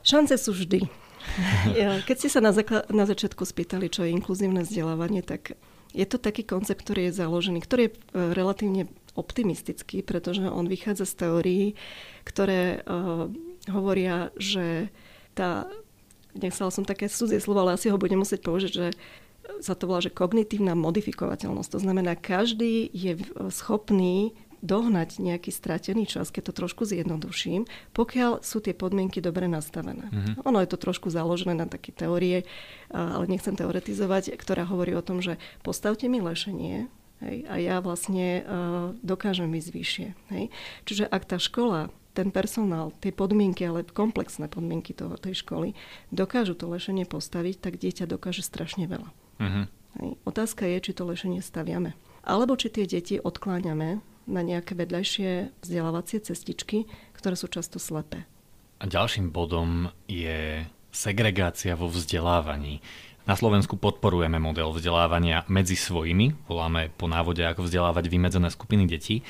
Šance 0.00 0.40
sú 0.40 0.56
vždy. 0.56 0.88
Keď 2.08 2.16
ste 2.16 2.30
sa 2.32 2.40
na, 2.42 2.50
zakla- 2.50 2.86
na 2.90 3.06
začiatku 3.06 3.46
spýtali, 3.46 3.92
čo 3.92 4.02
je 4.02 4.14
inkluzívne 4.14 4.66
vzdelávanie, 4.66 5.22
tak 5.22 5.54
je 5.92 6.06
to 6.08 6.16
taký 6.16 6.42
koncept, 6.42 6.82
ktorý 6.82 7.12
je 7.12 7.18
založený, 7.20 7.58
ktorý 7.60 7.82
je 7.86 7.92
e, 7.92 7.96
relatívne 8.32 8.88
optimistický, 9.12 10.00
pretože 10.00 10.48
on 10.48 10.64
vychádza 10.64 11.04
z 11.04 11.14
teórií, 11.20 11.64
ktoré 12.24 12.80
uh, 12.80 13.28
hovoria, 13.68 14.32
že 14.40 14.88
tá, 15.36 15.68
nechcela 16.32 16.72
som 16.72 16.80
také 16.80 17.12
cudzie 17.12 17.36
slovo, 17.36 17.60
ale 17.60 17.76
asi 17.76 17.92
ho 17.92 18.00
budem 18.00 18.24
musieť 18.24 18.40
použiť, 18.40 18.72
že 18.72 18.86
sa 19.62 19.78
to 19.78 19.86
volá, 19.86 20.02
že 20.02 20.10
kognitívna 20.10 20.74
modifikovateľnosť. 20.74 21.70
To 21.72 21.80
znamená, 21.80 22.18
každý 22.18 22.90
je 22.90 23.22
schopný 23.48 24.34
dohnať 24.62 25.18
nejaký 25.18 25.50
stratený 25.50 26.06
čas, 26.06 26.30
keď 26.30 26.50
to 26.50 26.62
trošku 26.62 26.86
zjednoduším, 26.86 27.66
pokiaľ 27.98 28.46
sú 28.46 28.62
tie 28.62 28.74
podmienky 28.74 29.18
dobre 29.18 29.50
nastavené. 29.50 30.06
Mm-hmm. 30.06 30.46
Ono 30.46 30.58
je 30.62 30.70
to 30.70 30.78
trošku 30.78 31.10
založené 31.10 31.58
na 31.58 31.66
také 31.66 31.90
teórie, 31.90 32.46
ale 32.94 33.26
nechcem 33.26 33.58
teoretizovať, 33.58 34.38
ktorá 34.38 34.62
hovorí 34.66 34.94
o 34.94 35.02
tom, 35.02 35.18
že 35.18 35.38
postavte 35.66 36.06
mi 36.06 36.22
lešenie, 36.22 36.86
Hej, 37.22 37.46
a 37.46 37.54
ja 37.62 37.78
vlastne 37.78 38.42
uh, 38.42 38.98
dokážem 38.98 39.54
ísť 39.54 39.70
vyššie. 39.70 40.08
Hej. 40.34 40.44
Čiže 40.82 41.04
ak 41.06 41.22
tá 41.30 41.38
škola, 41.38 41.94
ten 42.18 42.34
personál, 42.34 42.90
tie 42.98 43.14
podmienky, 43.14 43.62
ale 43.62 43.86
komplexné 43.86 44.50
podmienky 44.50 44.90
toho, 44.90 45.14
tej 45.14 45.38
školy, 45.38 45.78
dokážu 46.10 46.58
to 46.58 46.66
lešenie 46.66 47.06
postaviť, 47.06 47.62
tak 47.62 47.78
dieťa 47.78 48.10
dokáže 48.10 48.42
strašne 48.42 48.90
veľa. 48.90 49.06
Uh-huh. 49.40 49.64
Otázka 50.24 50.64
je, 50.64 50.78
či 50.80 50.92
to 50.96 51.04
lešenie 51.04 51.44
staviame. 51.44 51.92
Alebo 52.24 52.56
či 52.56 52.72
tie 52.72 52.88
deti 52.88 53.20
odkláňame 53.20 54.00
na 54.26 54.40
nejaké 54.40 54.78
vedľajšie 54.78 55.50
vzdelávacie 55.62 56.22
cestičky, 56.22 56.86
ktoré 57.16 57.34
sú 57.34 57.50
často 57.50 57.82
slepé. 57.82 58.24
A 58.82 58.86
ďalším 58.86 59.30
bodom 59.30 59.90
je 60.06 60.66
segregácia 60.90 61.74
vo 61.74 61.90
vzdelávaní. 61.90 62.82
Na 63.22 63.38
Slovensku 63.38 63.78
podporujeme 63.78 64.42
model 64.42 64.74
vzdelávania 64.74 65.46
medzi 65.46 65.78
svojimi, 65.78 66.34
voláme 66.50 66.90
po 66.90 67.06
návode, 67.06 67.46
ako 67.46 67.70
vzdelávať 67.70 68.10
vymedzené 68.10 68.50
skupiny 68.50 68.90
detí. 68.90 69.22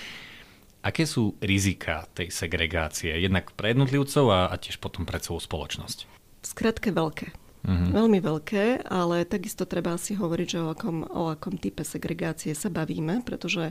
Aké 0.80 1.04
sú 1.04 1.36
rizika 1.38 2.08
tej 2.16 2.32
segregácie, 2.32 3.14
jednak 3.14 3.52
pre 3.52 3.76
jednotlivcov 3.76 4.24
a, 4.32 4.40
a 4.50 4.54
tiež 4.56 4.80
potom 4.80 5.04
pre 5.04 5.20
celú 5.20 5.38
spoločnosť? 5.38 6.08
Skratke 6.42 6.90
veľké. 6.90 7.41
Uh-huh. 7.62 7.94
Veľmi 7.94 8.18
veľké, 8.18 8.90
ale 8.90 9.22
takisto 9.22 9.62
treba 9.70 9.94
si 9.94 10.18
hovoriť, 10.18 10.48
že 10.50 10.58
o 10.58 10.74
akom, 10.74 11.06
o 11.06 11.30
akom 11.30 11.54
type 11.54 11.86
segregácie 11.86 12.58
sa 12.58 12.66
bavíme, 12.66 13.22
pretože 13.22 13.70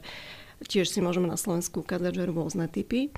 tiež 0.63 0.88
si 0.88 1.03
môžeme 1.03 1.27
na 1.27 1.36
Slovensku 1.36 1.83
ukázať, 1.83 2.24
že 2.24 2.29
rôzne 2.31 2.71
typy. 2.71 3.12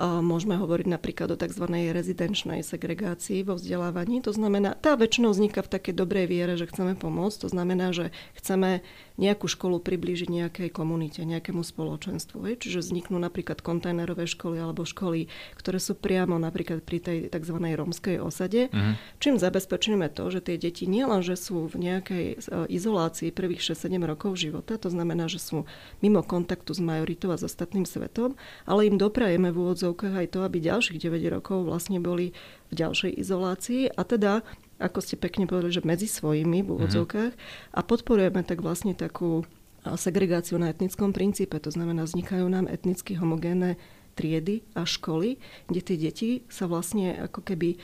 Môžeme 0.00 0.58
hovoriť 0.58 0.90
napríklad 0.90 1.30
o 1.30 1.36
tzv. 1.38 1.70
rezidenčnej 1.70 2.66
segregácii 2.66 3.46
vo 3.46 3.54
vzdelávaní. 3.54 4.26
To 4.26 4.34
znamená, 4.34 4.74
tá 4.74 4.98
väčšinou 4.98 5.30
vzniká 5.30 5.62
v 5.62 5.70
takej 5.70 5.94
dobrej 5.94 6.26
viere, 6.26 6.58
že 6.58 6.66
chceme 6.66 6.98
pomôcť. 6.98 7.46
To 7.46 7.48
znamená, 7.54 7.94
že 7.94 8.10
chceme 8.34 8.82
nejakú 9.14 9.46
školu 9.46 9.78
priblížiť 9.78 10.26
nejakej 10.26 10.68
komunite, 10.74 11.22
nejakému 11.22 11.62
spoločenstvu. 11.62 12.42
Čiže 12.58 12.82
vzniknú 12.82 13.22
napríklad 13.22 13.62
kontajnerové 13.62 14.26
školy 14.26 14.58
alebo 14.58 14.82
školy, 14.82 15.30
ktoré 15.54 15.78
sú 15.78 15.94
priamo 15.94 16.34
napríklad 16.42 16.82
pri 16.82 16.98
tej 16.98 17.18
tzv. 17.30 17.54
rómskej 17.62 18.18
osade, 18.18 18.74
uh-huh. 18.74 18.98
čím 19.22 19.38
zabezpečíme 19.38 20.10
to, 20.10 20.26
že 20.34 20.42
tie 20.42 20.58
deti 20.58 20.90
nielen, 20.90 21.22
že 21.22 21.38
sú 21.38 21.70
v 21.70 21.76
nejakej 21.78 22.24
e, 22.34 22.36
izolácii 22.74 23.30
prvých 23.30 23.74
6-7 23.74 24.02
rokov 24.02 24.34
života, 24.34 24.74
to 24.74 24.90
znamená, 24.90 25.30
že 25.30 25.38
sú 25.38 25.62
mimo 26.02 26.26
kontaktu 26.26 26.74
s 26.74 26.82
majoritou 26.82 27.30
a 27.30 27.38
s 27.38 27.46
ostatným 27.46 27.86
svetom, 27.86 28.34
ale 28.66 28.90
im 28.90 28.98
doprajeme 28.98 29.54
v 29.54 29.58
úvodzovkách 29.84 30.16
aj 30.16 30.28
to, 30.32 30.40
aby 30.40 30.64
ďalších 30.64 30.96
9 30.96 31.36
rokov 31.36 31.68
vlastne 31.68 32.00
boli 32.00 32.32
v 32.72 32.74
ďalšej 32.80 33.20
izolácii 33.20 33.92
a 33.92 34.00
teda 34.00 34.40
ako 34.80 34.98
ste 35.04 35.20
pekne 35.20 35.44
povedali, 35.44 35.76
že 35.76 35.84
medzi 35.84 36.08
svojimi 36.08 36.64
v 36.64 36.72
úvodzovkách 36.72 37.32
mm-hmm. 37.36 37.76
a 37.76 37.80
podporujeme 37.84 38.40
tak 38.42 38.64
vlastne 38.64 38.96
takú 38.96 39.44
segregáciu 39.84 40.56
na 40.56 40.72
etnickom 40.72 41.12
princípe. 41.12 41.60
To 41.60 41.68
znamená, 41.68 42.08
vznikajú 42.08 42.48
nám 42.48 42.66
etnicky 42.72 43.20
homogénne 43.20 43.76
triedy 44.16 44.64
a 44.72 44.88
školy, 44.88 45.36
kde 45.68 45.80
tie 45.84 45.96
deti 46.00 46.30
sa 46.48 46.64
vlastne 46.64 47.12
ako 47.28 47.44
keby 47.44 47.76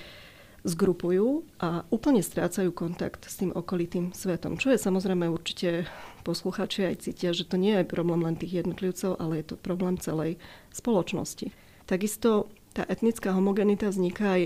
zgrupujú 0.65 1.45
a 1.61 1.85
úplne 1.89 2.21
strácajú 2.21 2.73
kontakt 2.73 3.29
s 3.29 3.41
tým 3.41 3.53
okolitým 3.53 4.13
svetom. 4.13 4.57
Čo 4.61 4.73
je 4.73 4.79
samozrejme 4.81 5.29
určite 5.29 5.89
posluchači 6.25 6.85
aj 6.85 7.09
cítia, 7.09 7.33
že 7.33 7.49
to 7.49 7.57
nie 7.57 7.81
je 7.81 7.89
problém 7.89 8.21
len 8.21 8.37
tých 8.37 8.65
jednotlivcov, 8.65 9.17
ale 9.17 9.41
je 9.41 9.53
to 9.53 9.55
problém 9.57 9.97
celej 9.97 10.37
spoločnosti. 10.75 11.70
Takisto 11.91 12.47
tá 12.71 12.87
etnická 12.87 13.35
homogenita 13.35 13.91
vzniká 13.91 14.39
aj 14.39 14.45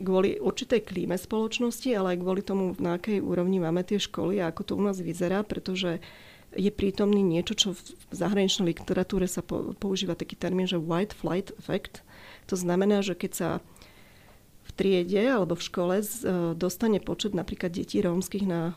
kvôli 0.00 0.38
určitej 0.38 0.86
klíme 0.86 1.18
spoločnosti, 1.18 1.90
ale 1.92 2.14
aj 2.16 2.18
kvôli 2.22 2.42
tomu, 2.46 2.78
na 2.78 2.96
akej 2.96 3.18
úrovni 3.20 3.58
máme 3.58 3.82
tie 3.82 3.98
školy 3.98 4.38
a 4.38 4.54
ako 4.54 4.62
to 4.62 4.72
u 4.78 4.82
nás 4.86 5.02
vyzerá, 5.02 5.42
pretože 5.42 5.98
je 6.54 6.70
prítomný 6.70 7.22
niečo, 7.22 7.54
čo 7.54 7.68
v 7.74 8.14
zahraničnej 8.14 8.74
literatúre 8.74 9.30
sa 9.30 9.42
používa 9.78 10.18
taký 10.18 10.34
termín, 10.34 10.66
že 10.66 10.82
white 10.82 11.14
flight 11.14 11.54
effect. 11.58 12.02
To 12.50 12.58
znamená, 12.58 13.06
že 13.06 13.14
keď 13.14 13.32
sa 13.34 13.50
v 14.66 14.70
triede 14.74 15.22
alebo 15.30 15.54
v 15.54 15.66
škole 15.66 15.94
e, 16.02 16.06
dostane 16.58 16.98
počet 16.98 17.38
napríklad 17.38 17.70
detí 17.70 18.02
rómskych 18.02 18.46
na 18.50 18.74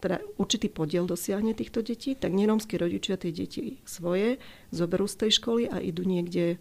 teda 0.00 0.18
určitý 0.40 0.72
podiel 0.72 1.04
dosiahne 1.04 1.52
týchto 1.52 1.84
detí, 1.84 2.16
tak 2.16 2.32
nerómsky 2.32 2.80
rodičia 2.80 3.20
tie 3.20 3.30
deti 3.30 3.78
svoje 3.84 4.40
zoberú 4.72 5.04
z 5.04 5.26
tej 5.26 5.30
školy 5.36 5.62
a 5.68 5.78
idú 5.78 6.02
niekde 6.08 6.56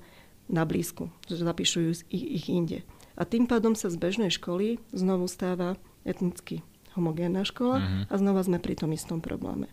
na 0.51 0.67
blízku, 0.67 1.07
že 1.29 1.39
zapíšujú 1.39 2.09
ich, 2.11 2.25
ich 2.43 2.45
inde. 2.51 2.83
A 3.15 3.23
tým 3.23 3.47
pádom 3.47 3.75
sa 3.75 3.87
z 3.87 3.99
bežnej 3.99 4.31
školy 4.31 4.79
znovu 4.91 5.27
stáva 5.27 5.79
etnicky 6.03 6.63
homogénna 6.97 7.45
škola 7.45 7.77
uh-huh. 7.79 8.03
a 8.09 8.13
znova 8.17 8.41
sme 8.43 8.57
pri 8.57 8.75
tom 8.79 8.91
istom 8.91 9.21
probléme. 9.21 9.69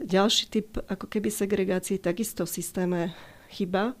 Ďalší 0.00 0.50
typ 0.50 0.82
ako 0.90 1.06
keby 1.06 1.30
segregácie 1.30 2.02
takisto 2.02 2.42
v 2.42 2.54
systéme 2.58 3.00
chyba 3.54 3.94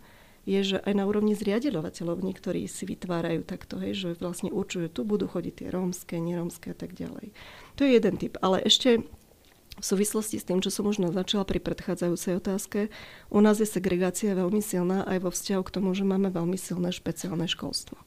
je, 0.44 0.76
že 0.76 0.78
aj 0.82 0.92
na 0.92 1.08
úrovni 1.08 1.32
zriadeľovateľov 1.32 2.20
niektorí 2.20 2.68
si 2.68 2.84
vytvárajú 2.84 3.46
takto, 3.46 3.80
hej, 3.80 3.92
že 3.96 4.08
vlastne 4.20 4.52
určujú, 4.52 4.92
tu 4.92 5.06
budú 5.06 5.24
chodiť 5.24 5.54
tie 5.64 5.68
rómske, 5.72 6.20
nerómske 6.20 6.74
a 6.74 6.76
tak 6.76 6.92
ďalej. 6.92 7.32
To 7.76 7.84
je 7.84 7.98
jeden 7.98 8.14
typ. 8.16 8.38
Ale 8.38 8.62
ešte 8.62 9.02
v 9.74 9.84
súvislosti 9.84 10.38
s 10.38 10.46
tým, 10.46 10.62
čo 10.62 10.70
som 10.70 10.86
už 10.86 11.02
naznačila 11.02 11.42
pri 11.42 11.58
predchádzajúcej 11.58 12.38
otázke, 12.38 12.80
u 13.26 13.38
nás 13.42 13.58
je 13.58 13.66
segregácia 13.66 14.38
veľmi 14.38 14.62
silná 14.62 15.02
aj 15.02 15.18
vo 15.26 15.30
vzťahu 15.34 15.62
k 15.66 15.74
tomu, 15.74 15.90
že 15.98 16.06
máme 16.06 16.30
veľmi 16.30 16.54
silné 16.54 16.94
špeciálne 16.94 17.50
školstvo. 17.50 17.98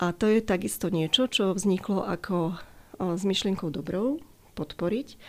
A 0.00 0.16
to 0.16 0.30
je 0.30 0.40
takisto 0.40 0.88
niečo, 0.88 1.28
čo 1.28 1.52
vzniklo 1.52 2.08
ako 2.08 2.56
s 2.98 3.22
myšlienkou 3.26 3.68
dobrou 3.68 4.22
podporiť. 4.56 5.20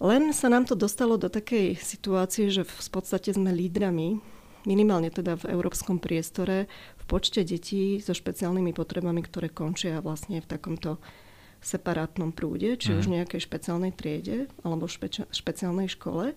Len 0.00 0.32
sa 0.32 0.48
nám 0.48 0.64
to 0.64 0.74
dostalo 0.74 1.20
do 1.20 1.28
takej 1.28 1.76
situácie, 1.76 2.48
že 2.48 2.64
v 2.64 2.88
podstate 2.88 3.30
sme 3.36 3.52
lídrami, 3.52 4.18
minimálne 4.64 5.12
teda 5.12 5.36
v 5.36 5.52
európskom 5.52 6.00
priestore, 6.00 6.66
v 6.96 7.04
počte 7.04 7.44
detí 7.44 8.00
so 8.00 8.16
špeciálnymi 8.16 8.72
potrebami, 8.72 9.20
ktoré 9.20 9.52
končia 9.52 10.00
vlastne 10.00 10.40
v 10.40 10.48
takomto 10.48 10.96
separátnom 11.60 12.32
prúde, 12.32 12.76
či 12.80 12.92
mm. 12.92 12.96
už 12.98 13.04
mhm. 13.06 13.12
nejakej 13.20 13.40
špeciálnej 13.44 13.92
triede 13.92 14.48
alebo 14.64 14.88
špecia- 14.88 15.28
špeciálnej 15.30 15.88
škole. 15.92 16.32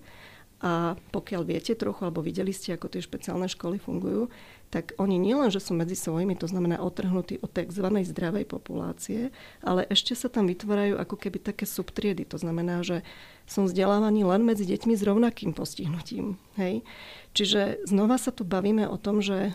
A 0.63 0.95
pokiaľ 1.11 1.43
viete 1.43 1.75
trochu, 1.75 2.07
alebo 2.07 2.23
videli 2.23 2.55
ste, 2.55 2.71
ako 2.71 2.87
tie 2.87 3.03
špeciálne 3.03 3.51
školy 3.51 3.83
fungujú, 3.83 4.31
tak 4.71 4.95
oni 4.95 5.19
nielen, 5.19 5.51
že 5.51 5.59
sú 5.59 5.75
medzi 5.75 5.91
svojimi, 5.91 6.39
to 6.39 6.47
znamená 6.47 6.79
otrhnutí 6.79 7.35
od 7.43 7.51
tzv. 7.51 7.83
zdravej 7.83 8.47
populácie, 8.47 9.35
ale 9.59 9.83
ešte 9.91 10.15
sa 10.15 10.31
tam 10.31 10.47
vytvárajú 10.47 10.95
ako 11.03 11.19
keby 11.19 11.43
také 11.43 11.67
subtriedy. 11.67 12.23
To 12.31 12.39
znamená, 12.39 12.79
že 12.79 13.03
sú 13.43 13.67
vzdelávaní 13.67 14.23
len 14.23 14.47
medzi 14.47 14.63
deťmi 14.63 14.95
s 14.95 15.03
rovnakým 15.03 15.51
postihnutím. 15.51 16.39
Hej? 16.55 16.87
Čiže 17.35 17.83
znova 17.83 18.15
sa 18.15 18.31
tu 18.31 18.47
bavíme 18.47 18.87
o 18.87 18.95
tom, 18.95 19.19
že 19.19 19.51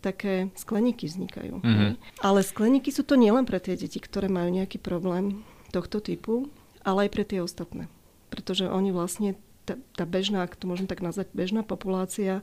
také 0.00 0.48
skleníky 0.56 1.06
vznikajú. 1.06 1.60
Mm-hmm. 1.60 1.92
Ale 2.24 2.40
skleníky 2.40 2.88
sú 2.90 3.04
to 3.04 3.20
nielen 3.20 3.44
pre 3.44 3.60
tie 3.60 3.76
deti, 3.76 4.00
ktoré 4.00 4.32
majú 4.32 4.48
nejaký 4.48 4.80
problém 4.80 5.44
tohto 5.70 6.00
typu, 6.00 6.48
ale 6.82 7.06
aj 7.06 7.10
pre 7.12 7.24
tie 7.28 7.40
ostatné. 7.44 7.86
Pretože 8.32 8.66
oni 8.66 8.90
vlastne 8.90 9.36
tá, 9.68 9.76
tá 9.94 10.04
bežná, 10.08 10.42
ak 10.48 10.56
to 10.56 10.66
môžem 10.66 10.88
tak 10.88 11.04
nazvať, 11.04 11.30
bežná 11.36 11.60
populácia 11.62 12.40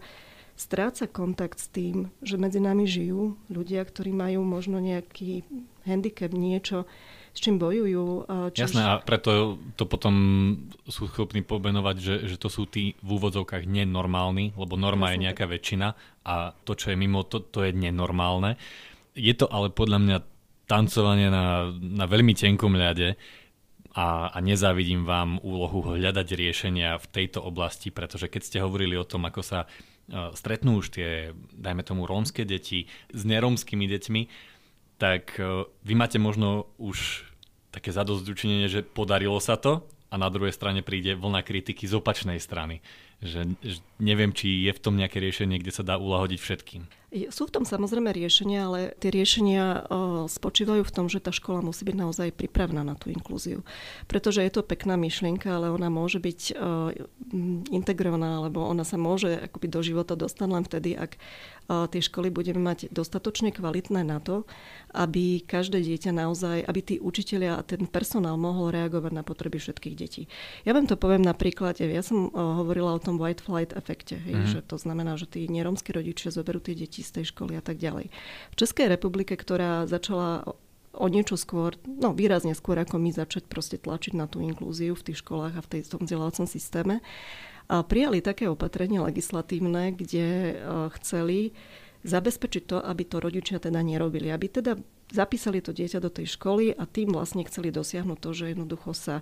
stráca 0.57 1.05
kontakt 1.05 1.61
s 1.61 1.69
tým, 1.69 2.09
že 2.25 2.41
medzi 2.41 2.57
nami 2.57 2.89
žijú 2.89 3.37
ľudia, 3.49 3.85
ktorí 3.85 4.09
majú 4.09 4.41
možno 4.41 4.81
nejaký 4.81 5.45
handicap, 5.85 6.33
niečo, 6.33 6.89
s 7.37 7.39
čím 7.45 7.61
bojujú. 7.61 8.25
Či 8.57 8.65
Jasné, 8.65 8.81
už... 8.81 8.89
a 8.89 8.93
preto 9.05 9.61
to 9.77 9.85
potom 9.85 10.15
sú 10.89 11.05
schopní 11.05 11.45
pomenovať, 11.45 11.95
že, 12.01 12.15
že 12.33 12.35
to 12.41 12.49
sú 12.49 12.65
tí 12.65 12.97
v 13.05 13.09
úvodzovkách 13.21 13.69
nenormálni, 13.69 14.57
lebo 14.57 14.73
norma 14.73 15.13
Jasné. 15.13 15.13
je 15.13 15.23
nejaká 15.29 15.45
väčšina 15.45 15.87
a 16.25 16.57
to, 16.65 16.73
čo 16.73 16.89
je 16.89 16.97
mimo, 16.97 17.21
to, 17.21 17.45
to 17.45 17.61
je 17.61 17.77
nenormálne. 17.77 18.57
Je 19.13 19.37
to 19.37 19.45
ale 19.53 19.69
podľa 19.69 20.01
mňa 20.01 20.17
tancovanie 20.65 21.29
na, 21.29 21.69
na 21.77 22.09
veľmi 22.09 22.33
tenkom 22.33 22.73
ľade 22.73 23.13
a, 23.93 24.33
a 24.33 24.37
nezávidím 24.41 25.05
vám 25.05 25.37
úlohu 25.45 25.93
hľadať 25.93 26.27
riešenia 26.33 26.97
v 26.97 27.05
tejto 27.05 27.45
oblasti, 27.45 27.93
pretože 27.93 28.33
keď 28.33 28.41
ste 28.41 28.57
hovorili 28.65 28.97
o 28.97 29.05
tom, 29.05 29.29
ako 29.29 29.45
sa 29.45 29.59
uh, 29.69 30.33
stretnú 30.33 30.81
už 30.81 30.89
tie, 30.89 31.37
dajme 31.53 31.85
tomu, 31.85 32.09
rómske 32.09 32.49
deti 32.49 32.89
s 33.13 33.21
neromskými 33.21 33.85
deťmi, 33.85 34.21
tak 34.97 35.37
uh, 35.37 35.69
vy 35.85 35.93
máte 35.93 36.17
možno 36.17 36.65
už 36.81 37.26
také 37.77 37.93
zadozdučenie, 37.93 38.65
že 38.65 38.81
podarilo 38.81 39.37
sa 39.37 39.53
to 39.53 39.85
a 40.09 40.15
na 40.17 40.33
druhej 40.33 40.51
strane 40.51 40.81
príde 40.81 41.13
vlna 41.13 41.45
kritiky 41.45 41.85
z 41.85 42.01
opačnej 42.01 42.41
strany. 42.41 42.81
Že, 43.17 43.57
neviem, 43.97 44.29
či 44.29 44.69
je 44.69 44.71
v 44.77 44.83
tom 44.83 44.93
nejaké 44.93 45.17
riešenie, 45.17 45.57
kde 45.57 45.73
sa 45.73 45.81
dá 45.81 45.97
ulahodiť 45.97 46.37
všetkým. 46.37 46.83
Sú 47.31 47.47
v 47.47 47.53
tom 47.55 47.63
samozrejme 47.63 48.11
riešenia, 48.13 48.67
ale 48.67 48.91
tie 48.99 49.09
riešenia 49.09 49.89
spočívajú 50.27 50.83
v 50.83 50.93
tom, 50.93 51.07
že 51.07 51.23
tá 51.23 51.31
škola 51.31 51.63
musí 51.65 51.87
byť 51.87 51.97
naozaj 51.97 52.35
pripravená 52.35 52.83
na 52.83 52.99
tú 52.99 53.09
inklúziu. 53.09 53.63
Pretože 54.05 54.43
je 54.43 54.51
to 54.53 54.61
pekná 54.61 54.99
myšlienka, 54.99 55.49
ale 55.49 55.71
ona 55.71 55.87
môže 55.87 56.19
byť 56.19 56.59
integrovaná, 57.73 58.43
alebo 58.43 58.61
ona 58.67 58.83
sa 58.83 58.99
môže 58.99 59.33
akoby 59.49 59.67
do 59.71 59.81
života 59.81 60.13
dostať 60.19 60.47
len 60.51 60.63
vtedy, 60.67 60.93
ak 60.99 61.17
tie 61.67 61.99
školy 61.99 62.31
budeme 62.31 62.63
mať 62.63 62.91
dostatočne 62.91 63.51
kvalitné 63.51 64.03
na 64.03 64.23
to, 64.23 64.47
aby 64.95 65.43
každé 65.43 65.83
dieťa 65.83 66.11
naozaj, 66.15 66.63
aby 66.63 66.79
tí 66.79 66.95
učitelia 66.99 67.59
a 67.59 67.65
ten 67.65 67.87
personál 67.87 68.39
mohol 68.39 68.71
reagovať 68.71 69.11
na 69.15 69.23
potreby 69.23 69.59
všetkých 69.59 69.95
detí. 69.95 70.31
Ja 70.63 70.71
vám 70.75 70.87
to 70.87 70.99
poviem 70.99 71.23
na 71.23 71.35
príklade. 71.35 71.87
Ja 71.87 72.03
som 72.03 72.31
hovorila 72.35 72.95
o 72.95 73.03
tom 73.07 73.15
white 73.15 73.39
flight 73.39 73.71
efekte, 73.71 74.19
hej, 74.19 74.35
mm. 74.35 74.47
že 74.51 74.59
to 74.67 74.75
znamená, 74.75 75.15
že 75.15 75.31
tí 75.31 75.47
neromskí 75.47 75.95
rodičia 75.95 76.35
zoberú 76.35 76.59
tie 76.59 76.75
deti 76.75 76.99
z 76.99 77.23
tej 77.23 77.31
školy 77.31 77.55
a 77.55 77.63
tak 77.63 77.79
ďalej. 77.79 78.11
V 78.51 78.55
Českej 78.59 78.91
republike, 78.91 79.39
ktorá 79.39 79.87
začala 79.87 80.43
o 80.97 81.07
niečo 81.07 81.39
skôr, 81.39 81.77
no 81.87 82.11
výrazne 82.11 82.51
skôr 82.57 82.75
ako 82.81 82.99
my 82.99 83.15
začať 83.15 83.47
proste 83.47 83.77
tlačiť 83.79 84.17
na 84.17 84.27
tú 84.27 84.43
inklúziu 84.43 84.97
v 84.97 85.05
tých 85.07 85.23
školách 85.23 85.55
a 85.55 85.61
v 85.63 85.69
tej, 85.71 85.81
tom 85.87 86.03
vzdelávacom 86.03 86.49
systéme, 86.49 86.99
a 87.67 87.83
prijali 87.83 88.23
také 88.23 88.47
opatrenie 88.47 89.03
legislatívne, 89.03 89.91
kde 89.91 90.55
chceli 90.99 91.51
zabezpečiť 92.07 92.63
to, 92.63 92.77
aby 92.79 93.03
to 93.03 93.19
rodičia 93.19 93.59
teda 93.59 93.83
nerobili. 93.83 94.31
Aby 94.31 94.47
teda 94.47 94.79
zapísali 95.11 95.59
to 95.59 95.75
dieťa 95.75 95.99
do 95.99 96.07
tej 96.07 96.39
školy 96.39 96.71
a 96.71 96.87
tým 96.87 97.11
vlastne 97.11 97.43
chceli 97.43 97.71
dosiahnuť 97.71 98.17
to, 98.19 98.29
že 98.31 98.45
jednoducho 98.55 98.91
sa 98.95 99.15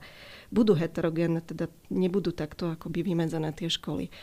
budú 0.53 0.77
heterogénne, 0.77 1.41
teda 1.41 1.69
nebudú 1.89 2.29
takto 2.29 2.69
akoby 2.73 3.01
vymedzené 3.01 3.53
tie 3.57 3.69
školy. 3.69 4.13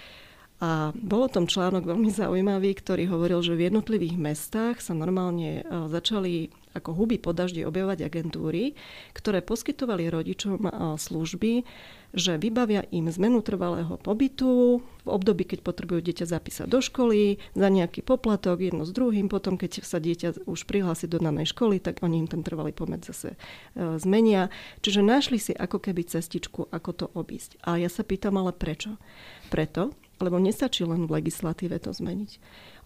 A 0.63 0.95
bol 0.95 1.27
o 1.27 1.33
tom 1.33 1.51
článok 1.51 1.91
veľmi 1.91 2.07
zaujímavý, 2.15 2.79
ktorý 2.79 3.11
hovoril, 3.11 3.43
že 3.43 3.59
v 3.59 3.67
jednotlivých 3.67 4.15
mestách 4.15 4.79
sa 4.79 4.95
normálne 4.95 5.59
e, 5.59 5.63
začali 5.91 6.55
ako 6.79 6.95
huby 6.95 7.19
po 7.19 7.35
daždi 7.35 7.67
objavovať 7.67 8.07
agentúry, 8.07 8.79
ktoré 9.11 9.43
poskytovali 9.43 10.07
rodičom 10.07 10.63
e, 10.63 10.71
služby, 11.03 11.67
že 12.13 12.37
vybavia 12.37 12.85
im 12.93 13.09
zmenu 13.09 13.41
trvalého 13.41 13.97
pobytu 13.97 14.81
v 15.03 15.09
období, 15.09 15.49
keď 15.49 15.65
potrebujú 15.65 16.05
dieťa 16.05 16.29
zapísať 16.29 16.67
do 16.69 16.85
školy, 16.85 17.41
za 17.57 17.69
nejaký 17.73 18.05
poplatok, 18.05 18.61
jedno 18.61 18.85
s 18.85 18.93
druhým, 18.93 19.33
potom 19.33 19.57
keď 19.57 19.83
sa 19.83 19.99
dieťa 19.99 20.45
už 20.45 20.69
prihlási 20.69 21.09
do 21.09 21.19
danej 21.19 21.51
školy, 21.57 21.81
tak 21.81 22.05
oni 22.05 22.23
im 22.23 22.29
ten 22.29 22.45
trvalý 22.45 22.77
pomet 22.77 23.03
zase 23.03 23.35
e, 23.35 23.97
zmenia. 23.97 24.53
Čiže 24.85 25.01
našli 25.01 25.41
si 25.41 25.53
ako 25.57 25.81
keby 25.81 26.05
cestičku, 26.05 26.69
ako 26.69 26.91
to 26.93 27.07
obísť. 27.17 27.59
A 27.65 27.81
ja 27.81 27.89
sa 27.89 28.05
pýtam, 28.05 28.37
ale 28.37 28.53
prečo? 28.53 29.01
Preto, 29.49 29.97
lebo 30.21 30.39
nestačí 30.39 30.87
len 30.87 31.09
v 31.09 31.19
legislatíve 31.19 31.81
to 31.83 31.91
zmeniť. 31.91 32.39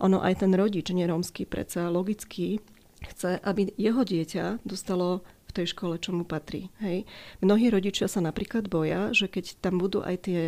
Ono 0.06 0.22
aj 0.22 0.46
ten 0.46 0.54
rodič 0.54 0.88
nerómsky 0.88 1.44
predsa 1.44 1.92
logicky 1.92 2.62
chce, 3.04 3.38
aby 3.44 3.68
jeho 3.76 4.02
dieťa 4.02 4.64
dostalo 4.64 5.20
tej 5.56 5.72
škole, 5.72 5.96
čo 5.96 6.12
mu 6.12 6.28
patrí. 6.28 6.68
Hej. 6.84 7.08
Mnohí 7.40 7.72
rodičia 7.72 8.06
sa 8.06 8.20
napríklad 8.20 8.68
boja, 8.68 9.16
že 9.16 9.32
keď 9.32 9.56
tam 9.64 9.80
budú 9.80 10.04
aj 10.04 10.16
tie 10.28 10.40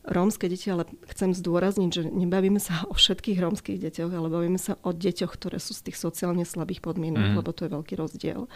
rómske 0.00 0.48
deti, 0.48 0.72
ale 0.72 0.88
chcem 1.12 1.36
zdôrazniť, 1.36 1.90
že 1.92 2.02
nebavíme 2.08 2.56
sa 2.56 2.88
o 2.88 2.96
všetkých 2.96 3.36
rómskych 3.36 3.78
deťoch, 3.84 4.12
ale 4.16 4.32
bavíme 4.32 4.56
sa 4.56 4.80
o 4.80 4.96
deťoch, 4.96 5.32
ktoré 5.36 5.60
sú 5.60 5.76
z 5.76 5.92
tých 5.92 6.00
sociálne 6.00 6.48
slabých 6.48 6.80
podmienok, 6.80 7.20
mm. 7.20 7.36
lebo 7.36 7.52
to 7.52 7.68
je 7.68 7.74
veľký 7.76 7.94
rozdiel. 8.00 8.48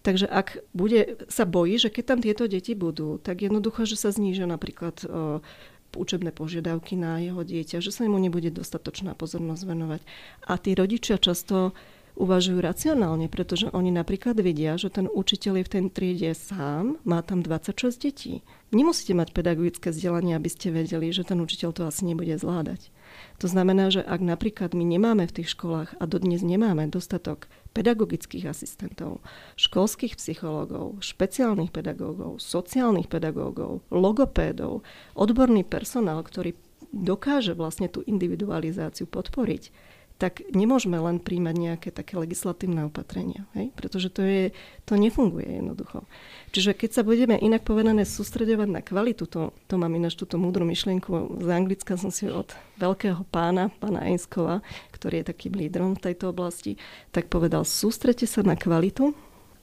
Takže 0.00 0.24
ak 0.24 0.64
bude, 0.72 1.20
sa 1.28 1.44
bojí, 1.44 1.76
že 1.76 1.92
keď 1.92 2.04
tam 2.08 2.20
tieto 2.24 2.48
deti 2.48 2.72
budú, 2.72 3.20
tak 3.20 3.44
jednoducho, 3.44 3.84
že 3.84 4.00
sa 4.00 4.08
znížia 4.08 4.48
napríklad 4.48 5.04
o, 5.04 5.44
učebné 5.92 6.32
požiadavky 6.32 6.96
na 6.96 7.20
jeho 7.20 7.44
dieťa, 7.44 7.84
že 7.84 7.92
sa 7.92 8.08
mu 8.08 8.16
nebude 8.16 8.48
dostatočná 8.48 9.12
pozornosť 9.12 9.62
venovať. 9.68 10.00
A 10.48 10.56
tí 10.56 10.72
rodičia 10.72 11.20
často 11.20 11.76
uvažujú 12.16 12.58
racionálne, 12.64 13.28
pretože 13.28 13.68
oni 13.70 13.92
napríklad 13.92 14.40
vedia, 14.40 14.80
že 14.80 14.88
ten 14.88 15.06
učiteľ 15.06 15.60
je 15.60 15.64
v 15.64 15.72
tej 15.72 15.82
triede 15.92 16.32
sám, 16.32 16.96
má 17.04 17.20
tam 17.20 17.44
26 17.44 18.00
detí. 18.00 18.40
Nemusíte 18.72 19.12
mať 19.14 19.36
pedagogické 19.36 19.92
vzdelanie, 19.92 20.34
aby 20.34 20.48
ste 20.50 20.74
vedeli, 20.74 21.12
že 21.12 21.28
ten 21.28 21.38
učiteľ 21.38 21.70
to 21.76 21.82
asi 21.86 22.08
nebude 22.08 22.34
zvládať. 22.40 22.90
To 23.38 23.46
znamená, 23.46 23.92
že 23.92 24.02
ak 24.02 24.18
napríklad 24.24 24.72
my 24.72 24.82
nemáme 24.82 25.28
v 25.28 25.36
tých 25.40 25.52
školách 25.54 25.94
a 26.00 26.04
dodnes 26.08 26.40
nemáme 26.40 26.88
dostatok 26.88 27.46
pedagogických 27.76 28.48
asistentov, 28.48 29.20
školských 29.60 30.16
psychológov, 30.16 31.04
špeciálnych 31.04 31.68
pedagógov, 31.68 32.40
sociálnych 32.40 33.12
pedagógov, 33.12 33.84
logopédov, 33.92 34.80
odborný 35.12 35.62
personál, 35.62 36.24
ktorý 36.24 36.56
dokáže 36.96 37.52
vlastne 37.52 37.92
tú 37.92 38.00
individualizáciu 38.08 39.04
podporiť, 39.04 39.68
tak 40.16 40.40
nemôžeme 40.48 40.96
len 40.96 41.20
príjmať 41.20 41.54
nejaké 41.56 41.88
také 41.92 42.16
legislatívne 42.16 42.88
opatrenia, 42.88 43.44
hej? 43.52 43.68
pretože 43.76 44.08
to, 44.08 44.24
je, 44.24 44.48
to 44.88 44.96
nefunguje 44.96 45.44
jednoducho. 45.44 46.08
Čiže 46.56 46.72
keď 46.72 46.90
sa 46.96 47.02
budeme 47.04 47.36
inak 47.36 47.68
povedané 47.68 48.08
sústredovať 48.08 48.68
na 48.72 48.80
kvalitu, 48.80 49.28
to, 49.28 49.52
to 49.68 49.74
mám 49.76 49.92
ináč 49.92 50.16
túto 50.16 50.40
múdru 50.40 50.64
myšlienku, 50.64 51.36
z 51.44 51.48
Anglicka 51.52 52.00
som 52.00 52.08
si 52.08 52.32
od 52.32 52.48
veľkého 52.80 53.28
pána, 53.28 53.68
pána 53.76 54.08
Ainskova, 54.08 54.64
ktorý 54.96 55.20
je 55.20 55.30
takým 55.36 55.52
lídrom 55.52 56.00
v 56.00 56.04
tejto 56.08 56.32
oblasti, 56.32 56.80
tak 57.12 57.28
povedal, 57.28 57.68
sústrete 57.68 58.24
sa 58.24 58.40
na 58.40 58.56
kvalitu 58.56 59.12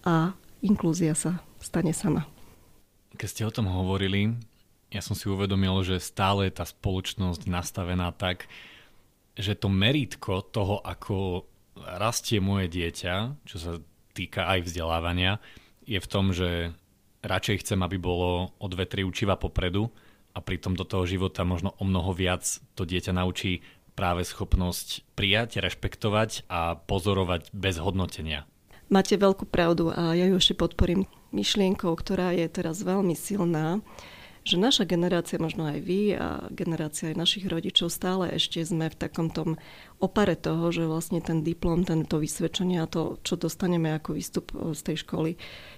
a 0.05 0.37
inklúzia 0.61 1.17
sa 1.17 1.41
stane 1.57 1.97
sama. 1.97 2.29
Keď 3.17 3.27
ste 3.29 3.43
o 3.49 3.53
tom 3.53 3.65
hovorili, 3.65 4.37
ja 4.93 5.01
som 5.01 5.17
si 5.17 5.25
uvedomil, 5.25 5.81
že 5.81 5.97
stále 5.97 6.45
je 6.49 6.61
tá 6.61 6.65
spoločnosť 6.69 7.49
nastavená 7.49 8.13
tak, 8.13 8.45
že 9.33 9.57
to 9.57 9.67
meritko 9.69 10.45
toho, 10.45 10.81
ako 10.81 11.47
rastie 11.77 12.37
moje 12.37 12.69
dieťa, 12.69 13.43
čo 13.49 13.57
sa 13.57 13.71
týka 14.13 14.45
aj 14.45 14.69
vzdelávania, 14.69 15.41
je 15.83 15.99
v 15.99 16.09
tom, 16.09 16.31
že 16.31 16.71
radšej 17.25 17.65
chcem, 17.65 17.79
aby 17.81 17.97
bolo 17.97 18.53
o 18.55 18.65
dve, 18.69 18.85
tri 18.85 19.01
učiva 19.01 19.39
popredu 19.39 19.89
a 20.33 20.39
pritom 20.39 20.77
do 20.77 20.85
toho 20.85 21.07
života 21.09 21.41
možno 21.43 21.73
o 21.77 21.83
mnoho 21.85 22.13
viac 22.13 22.45
to 22.77 22.85
dieťa 22.85 23.13
naučí 23.15 23.65
práve 23.93 24.25
schopnosť 24.25 25.05
prijať, 25.13 25.61
rešpektovať 25.61 26.49
a 26.49 26.77
pozorovať 26.77 27.53
bez 27.53 27.77
hodnotenia. 27.77 28.49
Máte 28.89 29.17
veľkú 29.17 29.49
pravdu 29.49 29.93
a 29.93 30.13
ja 30.13 30.25
ju 30.29 30.37
ešte 30.37 30.57
podporím 30.57 31.09
myšlienkou, 31.33 31.93
ktorá 31.93 32.33
je 32.33 32.45
teraz 32.49 32.81
veľmi 32.85 33.17
silná 33.17 33.81
že 34.43 34.59
naša 34.59 34.83
generácia, 34.83 35.39
možno 35.39 35.71
aj 35.71 35.79
vy 35.79 36.19
a 36.19 36.51
generácia 36.51 37.11
aj 37.11 37.19
našich 37.19 37.47
rodičov 37.47 37.87
stále 37.87 38.27
ešte 38.35 38.59
sme 38.59 38.91
v 38.91 38.99
takom 38.99 39.31
tom 39.31 39.55
opare 40.03 40.35
toho, 40.35 40.67
že 40.69 40.83
vlastne 40.83 41.23
ten 41.23 41.47
diplom, 41.47 41.87
tento 41.87 42.19
vysvedčenie 42.19 42.83
a 42.83 42.91
to, 42.91 43.15
čo 43.23 43.39
dostaneme 43.39 43.95
ako 43.95 44.19
výstup 44.19 44.51
z 44.51 44.81
tej 44.83 45.07
školy, 45.07 45.31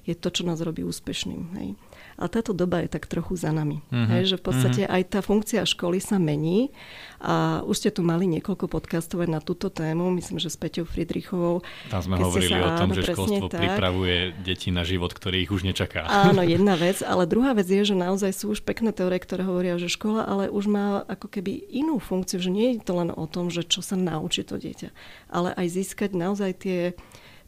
je 0.09 0.17
to, 0.17 0.33
čo 0.33 0.41
nás 0.49 0.65
robí 0.65 0.81
úspešným. 0.81 1.41
Hej. 1.61 1.77
A 2.15 2.31
táto 2.31 2.55
doba 2.55 2.79
je 2.79 2.87
tak 2.87 3.11
trochu 3.11 3.35
za 3.35 3.51
nami. 3.51 3.83
Uh-huh. 3.91 4.07
Hej, 4.07 4.35
že 4.35 4.35
v 4.39 4.43
podstate 4.47 4.81
uh-huh. 4.87 4.95
aj 4.95 5.03
tá 5.11 5.19
funkcia 5.19 5.67
školy 5.67 5.99
sa 5.99 6.15
mení 6.15 6.71
a 7.19 7.59
už 7.67 7.75
ste 7.75 7.89
tu 7.91 8.07
mali 8.07 8.23
niekoľko 8.29 8.71
podcastov 8.71 9.27
na 9.27 9.43
túto 9.43 9.67
tému, 9.67 10.07
myslím, 10.15 10.39
že 10.39 10.47
s 10.47 10.55
Peťou 10.55 10.87
Friedrichovou. 10.87 11.59
Tam 11.91 11.99
sme 11.99 12.15
hovorili 12.15 12.55
sa, 12.55 12.63
o 12.63 12.69
tom, 12.79 12.89
áno, 12.91 12.95
že 12.95 13.03
školstvo 13.11 13.47
tak. 13.51 13.59
pripravuje 13.59 14.31
deti 14.45 14.71
na 14.71 14.87
život, 14.87 15.11
ktorý 15.11 15.43
ich 15.43 15.51
už 15.51 15.67
nečaká. 15.67 16.07
Áno, 16.07 16.39
jedna 16.55 16.79
vec, 16.79 17.03
ale 17.03 17.27
druhá 17.27 17.51
vec 17.51 17.67
je, 17.67 17.83
že 17.83 17.95
naozaj 17.97 18.31
sú 18.31 18.55
už 18.55 18.63
pekné 18.63 18.95
teórie, 18.95 19.19
ktoré 19.19 19.43
hovoria, 19.43 19.75
že 19.75 19.91
škola 19.91 20.23
ale 20.23 20.47
už 20.47 20.71
má 20.71 21.03
ako 21.11 21.27
keby 21.27 21.67
inú 21.67 21.99
funkciu, 21.99 22.39
že 22.39 22.53
nie 22.53 22.77
je 22.77 22.85
to 22.85 22.95
len 22.95 23.11
o 23.11 23.25
tom, 23.27 23.51
že 23.51 23.67
čo 23.67 23.83
sa 23.83 23.99
naučí 23.99 24.47
to 24.47 24.55
dieťa, 24.55 24.89
ale 25.33 25.51
aj 25.57 25.67
získať 25.67 26.15
naozaj 26.15 26.51
tie, 26.61 26.81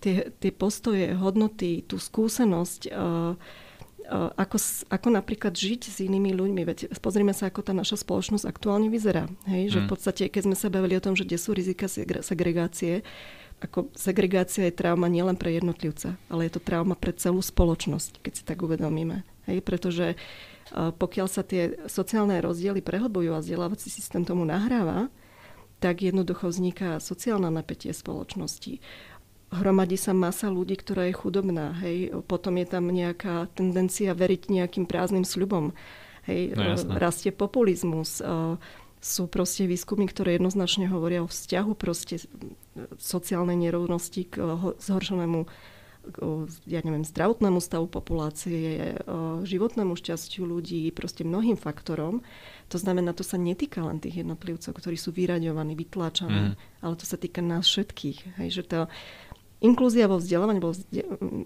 tie, 0.03 0.33
tie 0.33 0.51
postoje, 0.51 1.15
hodnoty, 1.15 1.85
tú 1.85 2.01
skúsenosť 2.01 2.81
uh, 2.91 3.33
ako, 4.11 4.57
ako 4.87 5.07
napríklad 5.11 5.51
žiť 5.51 5.81
s 5.91 5.97
inými 5.99 6.31
ľuďmi. 6.31 6.61
Veď 6.63 6.77
pozrime 7.03 7.35
sa, 7.35 7.51
ako 7.51 7.59
tá 7.59 7.75
naša 7.75 7.99
spoločnosť 7.99 8.47
aktuálne 8.47 8.87
vyzerá. 8.87 9.27
Hej? 9.45 9.75
Že 9.75 9.79
v 9.79 9.85
mm. 9.85 9.91
podstate, 9.91 10.23
keď 10.31 10.41
sme 10.47 10.55
sa 10.55 10.71
bavili 10.71 10.95
o 10.95 11.03
tom, 11.03 11.13
že 11.13 11.27
kde 11.27 11.35
sú 11.35 11.51
rizika 11.51 11.91
segregácie, 12.23 13.03
ako 13.57 13.89
segregácia 13.97 14.69
je 14.69 14.77
trauma 14.79 15.09
nielen 15.09 15.33
pre 15.33 15.57
jednotlivca, 15.57 16.15
ale 16.29 16.45
je 16.45 16.55
to 16.55 16.61
trauma 16.61 16.93
pre 16.93 17.11
celú 17.11 17.41
spoločnosť, 17.41 18.21
keď 18.21 18.33
si 18.37 18.43
tak 18.45 18.61
uvedomíme. 18.61 19.25
Hej, 19.49 19.65
pretože 19.65 20.13
pokiaľ 20.75 21.27
sa 21.31 21.41
tie 21.41 21.75
sociálne 21.87 22.37
rozdiely 22.43 22.83
prehlbujú 22.83 23.33
a 23.33 23.41
vzdelávací 23.41 23.87
systém 23.89 24.23
tomu 24.27 24.43
nahráva, 24.45 25.09
tak 25.77 26.01
jednoducho 26.01 26.49
vzniká 26.49 26.97
sociálne 26.97 27.49
napätie 27.53 27.93
spoločnosti. 27.93 28.81
Hromadí 29.47 29.95
sa 29.95 30.11
masa 30.11 30.51
ľudí, 30.51 30.75
ktorá 30.75 31.07
je 31.07 31.15
chudobná. 31.15 31.71
Hej. 31.79 32.19
Potom 32.27 32.59
je 32.59 32.67
tam 32.67 32.91
nejaká 32.91 33.47
tendencia 33.55 34.11
veriť 34.11 34.51
nejakým 34.51 34.83
prázdnym 34.83 35.23
sľubom. 35.23 35.71
Hej. 36.27 36.55
No, 36.59 36.75
rastie 36.99 37.31
populizmus. 37.31 38.19
Sú 38.97 39.23
proste 39.31 39.63
výskumy, 39.69 40.09
ktoré 40.09 40.35
jednoznačne 40.35 40.91
hovoria 40.91 41.23
o 41.23 41.31
vzťahu 41.31 41.71
proste 41.79 42.19
sociálnej 42.99 43.55
nerovnosti 43.55 44.27
k 44.27 44.41
zhoršenému 44.83 45.47
ja 46.67 46.79
neviem, 46.87 47.03
zdravotnému 47.03 47.59
stavu 47.59 47.91
populácie, 47.91 48.95
životnému 49.43 49.91
šťastiu 49.99 50.47
ľudí, 50.47 50.87
proste 50.95 51.27
mnohým 51.27 51.59
faktorom. 51.59 52.23
To 52.71 52.77
znamená, 52.79 53.11
to 53.11 53.27
sa 53.27 53.35
netýka 53.35 53.83
len 53.83 53.99
tých 53.99 54.23
jednotlivcov, 54.23 54.71
ktorí 54.71 54.95
sú 54.95 55.11
vyraďovaní, 55.11 55.75
vytláčaní, 55.75 56.55
mm. 56.55 56.83
ale 56.83 56.93
to 56.95 57.03
sa 57.03 57.19
týka 57.19 57.43
nás 57.43 57.67
všetkých. 57.67 58.39
Hej, 58.39 58.49
že 58.55 58.63
to, 58.63 58.79
inklúzia 59.63 60.05
vo 60.09 60.21
vzdelávaní, 60.21 60.59
vo 60.61 60.71
vzde, 60.73 61.05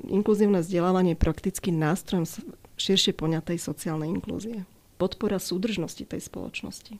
inkluzívne 0.09 0.59
vzdelávanie 0.63 1.15
je 1.15 1.23
prakticky 1.23 1.69
nástrojom 1.71 2.27
širšie 2.75 3.15
poňatej 3.15 3.57
sociálnej 3.61 4.09
inklúzie. 4.09 4.67
Podpora 4.97 5.41
súdržnosti 5.41 6.05
tej 6.05 6.21
spoločnosti. 6.21 6.97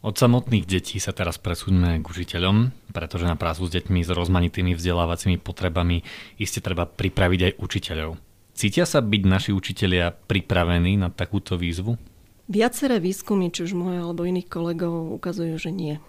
Od 0.00 0.16
samotných 0.16 0.64
detí 0.64 0.96
sa 0.96 1.12
teraz 1.12 1.36
presúďme 1.36 2.00
k 2.00 2.06
učiteľom, 2.08 2.72
pretože 2.88 3.28
na 3.28 3.36
prácu 3.36 3.68
s 3.68 3.74
deťmi 3.76 4.00
s 4.00 4.08
rozmanitými 4.08 4.72
vzdelávacími 4.72 5.36
potrebami 5.36 6.00
iste 6.40 6.64
treba 6.64 6.88
pripraviť 6.88 7.40
aj 7.52 7.52
učiteľov. 7.60 8.16
Cítia 8.56 8.88
sa 8.88 9.04
byť 9.04 9.22
naši 9.28 9.50
učitelia 9.52 10.12
pripravení 10.12 10.96
na 10.96 11.12
takúto 11.12 11.60
výzvu? 11.60 12.00
Viaceré 12.48 12.96
výskumy, 12.96 13.52
či 13.52 13.68
už 13.68 13.76
moje 13.76 14.00
alebo 14.00 14.24
iných 14.24 14.48
kolegov, 14.48 15.16
ukazujú, 15.20 15.60
že 15.60 15.68
nie. 15.68 16.00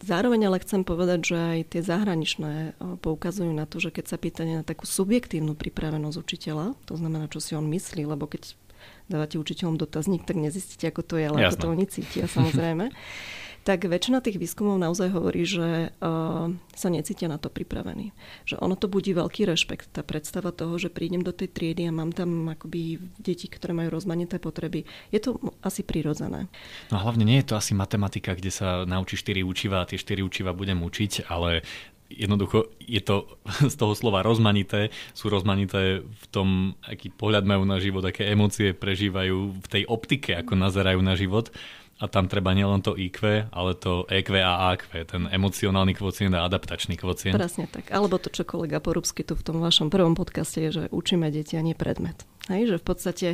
Zároveň 0.00 0.48
ale 0.48 0.62
chcem 0.64 0.86
povedať, 0.86 1.20
že 1.34 1.36
aj 1.36 1.60
tie 1.76 1.82
zahraničné 1.84 2.80
poukazujú 3.04 3.52
na 3.52 3.68
to, 3.68 3.76
že 3.82 3.92
keď 3.92 4.04
sa 4.08 4.16
pýtate 4.16 4.52
na 4.62 4.64
takú 4.64 4.88
subjektívnu 4.88 5.52
pripravenosť 5.52 6.16
učiteľa, 6.16 6.72
to 6.88 6.94
znamená, 6.96 7.28
čo 7.28 7.44
si 7.44 7.52
on 7.52 7.68
myslí, 7.68 8.08
lebo 8.08 8.24
keď 8.24 8.56
dávate 9.12 9.36
učiteľom 9.36 9.76
dotazník, 9.76 10.24
tak 10.24 10.40
nezistíte, 10.40 10.88
ako 10.88 11.02
to 11.04 11.14
je, 11.20 11.28
ale 11.28 11.38
Jasne. 11.44 11.48
ako 11.52 11.60
to 11.60 11.66
oni 11.68 11.86
cítia 11.86 12.24
samozrejme. 12.24 12.88
tak 13.62 13.86
väčšina 13.86 14.18
tých 14.18 14.42
výskumov 14.42 14.78
naozaj 14.82 15.14
hovorí, 15.14 15.46
že 15.46 15.94
uh, 15.94 16.50
sa 16.74 16.88
necítia 16.90 17.30
na 17.30 17.38
to 17.38 17.46
pripravení. 17.46 18.10
Že 18.42 18.58
ono 18.58 18.74
to 18.74 18.90
budí 18.90 19.14
veľký 19.14 19.46
rešpekt. 19.46 19.94
Tá 19.94 20.02
predstava 20.02 20.50
toho, 20.50 20.74
že 20.82 20.90
prídem 20.90 21.22
do 21.22 21.30
tej 21.30 21.50
triedy 21.54 21.86
a 21.86 21.94
mám 21.94 22.10
tam 22.10 22.50
akoby 22.50 22.98
deti, 23.22 23.46
ktoré 23.46 23.70
majú 23.70 23.94
rozmanité 23.94 24.42
potreby, 24.42 24.82
je 25.14 25.20
to 25.22 25.38
asi 25.62 25.86
prirodzené. 25.86 26.50
No 26.90 26.98
hlavne 26.98 27.22
nie 27.22 27.38
je 27.38 27.54
to 27.54 27.58
asi 27.58 27.72
matematika, 27.72 28.34
kde 28.34 28.50
sa 28.50 28.82
naučí 28.82 29.14
4 29.14 29.46
učiva 29.46 29.82
a 29.82 29.88
tie 29.88 29.98
4 29.98 30.26
učiva 30.26 30.50
budem 30.50 30.82
učiť, 30.82 31.30
ale 31.30 31.62
jednoducho 32.12 32.68
je 32.82 33.00
to 33.00 33.30
z 33.72 33.74
toho 33.78 33.94
slova 33.96 34.20
rozmanité, 34.20 34.92
sú 35.16 35.32
rozmanité 35.32 36.04
v 36.04 36.24
tom, 36.28 36.76
aký 36.84 37.08
pohľad 37.08 37.48
majú 37.48 37.64
na 37.64 37.80
život, 37.80 38.04
aké 38.04 38.28
emócie 38.28 38.76
prežívajú 38.76 39.62
v 39.62 39.66
tej 39.68 39.82
optike, 39.88 40.36
ako 40.36 40.58
nazerajú 40.58 41.00
na 41.00 41.14
život. 41.16 41.54
A 42.02 42.10
tam 42.10 42.26
treba 42.26 42.50
nielen 42.50 42.82
to 42.82 42.98
IQ, 42.98 43.46
ale 43.54 43.78
to 43.78 44.02
EQ 44.10 44.42
a 44.42 44.74
AQ, 44.74 45.06
ten 45.06 45.30
emocionálny 45.30 45.94
kvocient 45.94 46.34
a 46.34 46.42
adaptačný 46.50 46.98
kvocient. 46.98 47.38
Presne 47.38 47.70
tak. 47.70 47.94
Alebo 47.94 48.18
to, 48.18 48.26
čo 48.26 48.42
kolega 48.42 48.82
Porubsky 48.82 49.22
tu 49.22 49.38
v 49.38 49.46
tom 49.46 49.62
vašom 49.62 49.86
prvom 49.86 50.18
podcaste 50.18 50.58
je, 50.58 50.70
že 50.82 50.84
učíme 50.90 51.30
deti 51.30 51.54
a 51.54 51.62
nie 51.62 51.78
predmet. 51.78 52.26
Hej, 52.50 52.74
že 52.74 52.76
v 52.82 52.84
podstate 52.90 53.28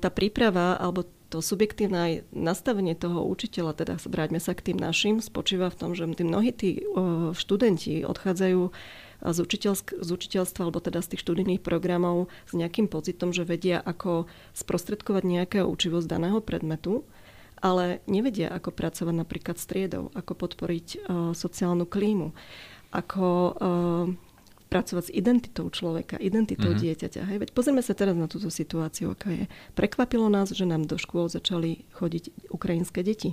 tá 0.00 0.08
príprava 0.08 0.80
alebo 0.80 1.04
to 1.28 1.44
subjektívne 1.44 2.24
nastavenie 2.32 2.96
toho 2.96 3.28
učiteľa, 3.28 3.76
teda 3.76 4.00
vráťme 4.00 4.40
sa 4.40 4.56
k 4.56 4.72
tým 4.72 4.80
našim, 4.80 5.20
spočíva 5.20 5.68
v 5.68 5.76
tom, 5.76 5.90
že 5.92 6.08
tí 6.16 6.24
mnohí 6.24 6.50
tí 6.56 6.80
študenti 7.36 8.08
odchádzajú 8.08 8.60
z, 9.20 9.38
učiteľsk- 9.42 10.00
z 10.00 10.08
učiteľstva 10.08 10.60
alebo 10.64 10.80
teda 10.80 11.04
z 11.04 11.12
tých 11.12 11.22
študijných 11.28 11.60
programov 11.60 12.32
s 12.48 12.56
nejakým 12.56 12.88
pocitom, 12.88 13.36
že 13.36 13.44
vedia, 13.44 13.82
ako 13.84 14.30
sprostredkovať 14.56 15.22
nejaké 15.28 15.58
učivo 15.60 16.00
z 16.00 16.08
daného 16.08 16.40
predmetu, 16.40 17.04
ale 17.58 18.00
nevedia, 18.06 18.50
ako 18.50 18.70
pracovať 18.70 19.14
napríklad 19.14 19.56
s 19.58 19.66
triedou, 19.66 20.10
ako 20.14 20.32
podporiť 20.34 20.86
uh, 20.86 20.98
sociálnu 21.34 21.84
klímu, 21.86 22.30
ako 22.94 23.26
uh, 23.26 24.06
pracovať 24.68 25.04
s 25.08 25.14
identitou 25.16 25.66
človeka, 25.72 26.20
identitou 26.20 26.70
mm-hmm. 26.70 26.84
dieťaťa. 26.84 27.22
Hej? 27.24 27.36
Veď 27.40 27.50
pozrieme 27.56 27.80
sa 27.82 27.96
teraz 27.96 28.14
na 28.14 28.28
túto 28.28 28.52
situáciu, 28.52 29.16
aká 29.16 29.32
je. 29.32 29.44
Prekvapilo 29.72 30.28
nás, 30.28 30.52
že 30.52 30.68
nám 30.68 30.84
do 30.84 31.00
škôl 31.00 31.26
začali 31.32 31.88
chodiť 31.96 32.52
ukrajinské 32.52 33.00
deti. 33.00 33.32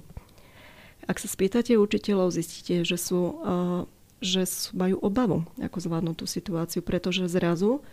Ak 1.06 1.22
sa 1.22 1.30
spýtate 1.30 1.78
učiteľov, 1.78 2.34
zistíte, 2.34 2.88
že 2.88 2.98
sú, 2.98 3.22
uh, 3.46 3.84
že 4.24 4.48
majú 4.74 4.98
obavu, 5.04 5.44
ako 5.60 5.78
zvládnu 5.78 6.18
tú 6.18 6.26
situáciu, 6.26 6.82
pretože 6.82 7.28
zrazu 7.28 7.84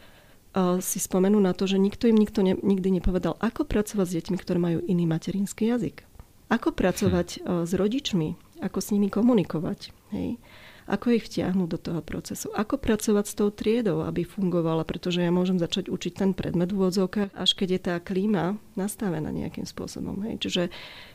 si 0.84 1.00
spomenú 1.00 1.40
na 1.40 1.56
to, 1.56 1.64
že 1.64 1.80
nikto 1.80 2.12
im 2.12 2.16
nikto 2.20 2.44
ne, 2.44 2.52
nikdy 2.60 3.00
nepovedal, 3.00 3.40
ako 3.40 3.64
pracovať 3.64 4.04
s 4.04 4.16
deťmi, 4.20 4.36
ktoré 4.36 4.60
majú 4.60 4.78
iný 4.84 5.08
materinský 5.08 5.72
jazyk. 5.72 6.04
Ako 6.48 6.74
pracovať 6.74 7.28
hm. 7.38 7.40
uh, 7.42 7.62
s 7.68 7.72
rodičmi, 7.76 8.34
ako 8.64 8.78
s 8.80 8.88
nimi 8.90 9.12
komunikovať. 9.12 9.94
Hej? 10.14 10.38
ako 10.90 11.14
ich 11.14 11.24
vtiahnuť 11.30 11.68
do 11.70 11.78
toho 11.78 12.00
procesu, 12.02 12.50
ako 12.50 12.74
pracovať 12.74 13.24
s 13.24 13.38
tou 13.38 13.54
triedou, 13.54 14.02
aby 14.02 14.26
fungovala, 14.26 14.82
pretože 14.82 15.22
ja 15.22 15.30
môžem 15.30 15.56
začať 15.56 15.86
učiť 15.86 16.12
ten 16.18 16.30
predmet 16.34 16.74
v 16.74 16.78
úvodzovkách, 16.82 17.38
až 17.38 17.50
keď 17.54 17.68
je 17.70 17.80
tá 17.80 17.94
klíma 18.02 18.58
nastavená 18.74 19.30
nejakým 19.30 19.62
spôsobom. 19.62 20.18
Hej. 20.26 20.42
Čiže 20.42 20.62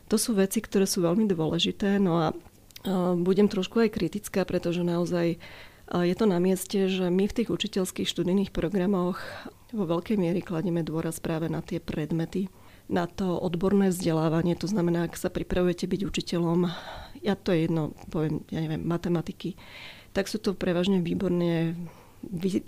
to 0.08 0.16
sú 0.16 0.40
veci, 0.40 0.64
ktoré 0.64 0.88
sú 0.88 1.04
veľmi 1.04 1.28
dôležité. 1.28 2.00
No 2.00 2.14
a 2.16 2.28
budem 3.20 3.52
trošku 3.52 3.84
aj 3.84 3.92
kritická, 3.92 4.48
pretože 4.48 4.88
naozaj 4.88 5.36
je 5.88 6.16
to 6.16 6.26
na 6.28 6.40
mieste, 6.40 6.88
že 6.88 7.08
my 7.08 7.28
v 7.28 7.36
tých 7.44 7.50
učiteľských 7.52 8.08
študijných 8.08 8.52
programoch 8.52 9.20
vo 9.72 9.84
veľkej 9.88 10.16
miery 10.20 10.44
kladieme 10.44 10.84
dôraz 10.84 11.20
práve 11.20 11.52
na 11.52 11.64
tie 11.64 11.80
predmety, 11.80 12.52
na 12.88 13.06
to 13.08 13.36
odborné 13.36 13.92
vzdelávanie. 13.92 14.56
To 14.60 14.68
znamená, 14.68 15.08
ak 15.08 15.20
sa 15.20 15.28
pripravujete 15.28 15.88
byť 15.88 16.02
učiteľom 16.08 16.72
ja 17.22 17.36
to 17.36 17.52
je 17.52 17.68
jedno, 17.68 17.92
poviem, 18.08 18.46
ja 18.48 18.64
neviem, 18.64 18.82
matematiky, 18.84 19.58
tak 20.14 20.32
sú 20.32 20.40
to 20.42 20.56
prevažne 20.56 21.02
výborne 21.02 21.78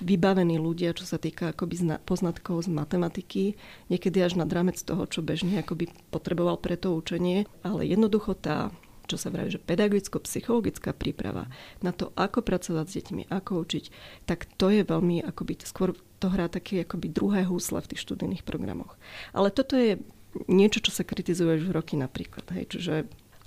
vybavení 0.04 0.62
ľudia, 0.62 0.94
čo 0.94 1.10
sa 1.10 1.18
týka 1.18 1.52
akoby 1.58 1.98
poznatkov 2.06 2.68
z 2.68 2.70
matematiky, 2.70 3.58
niekedy 3.90 4.22
až 4.22 4.38
nad 4.38 4.52
rámec 4.52 4.78
toho, 4.78 5.10
čo 5.10 5.26
bežne 5.26 5.66
akoby 5.66 5.90
potreboval 6.14 6.62
pre 6.62 6.78
to 6.78 6.94
učenie, 6.94 7.50
ale 7.66 7.88
jednoducho 7.88 8.38
tá 8.38 8.70
čo 9.10 9.18
sa 9.18 9.34
vraví, 9.34 9.50
že 9.50 9.58
pedagogicko-psychologická 9.66 10.94
príprava 10.94 11.50
na 11.82 11.90
to, 11.90 12.14
ako 12.14 12.46
pracovať 12.46 12.86
s 12.86 12.96
deťmi, 13.02 13.34
ako 13.34 13.66
učiť, 13.66 13.86
tak 14.30 14.46
to 14.62 14.70
je 14.70 14.86
veľmi, 14.86 15.26
akoby, 15.26 15.58
skôr 15.66 15.98
to 16.20 16.28
hrá 16.30 16.52
také 16.52 16.84
akoby 16.84 17.08
druhé 17.10 17.48
húsle 17.48 17.80
v 17.80 17.96
tých 17.96 18.04
študijných 18.04 18.44
programoch. 18.44 19.00
Ale 19.32 19.50
toto 19.50 19.80
je 19.80 19.98
niečo, 20.46 20.84
čo 20.84 20.92
sa 20.94 21.08
kritizuje 21.08 21.64
už 21.64 21.74
roky 21.74 21.98
napríklad. 21.98 22.46
Hej, 22.54 22.78
čiže 22.78 22.94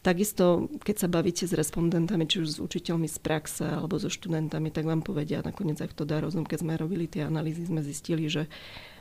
Takisto, 0.03 0.67
keď 0.83 0.97
sa 0.99 1.07
bavíte 1.07 1.47
s 1.47 1.55
respondentami, 1.55 2.27
či 2.27 2.43
už 2.43 2.49
s 2.51 2.59
učiteľmi 2.59 3.07
z 3.07 3.23
praxe 3.23 3.63
alebo 3.63 4.03
so 4.03 4.11
študentami, 4.11 4.75
tak 4.75 4.83
vám 4.83 4.99
povedia 4.99 5.47
nakoniec, 5.47 5.79
ak 5.79 5.95
to 5.95 6.03
dá 6.03 6.19
rozum, 6.19 6.43
keď 6.43 6.67
sme 6.67 6.75
robili 6.75 7.07
tie 7.07 7.23
analýzy, 7.23 7.71
sme 7.71 7.87
zistili, 7.87 8.27
že, 8.27 8.51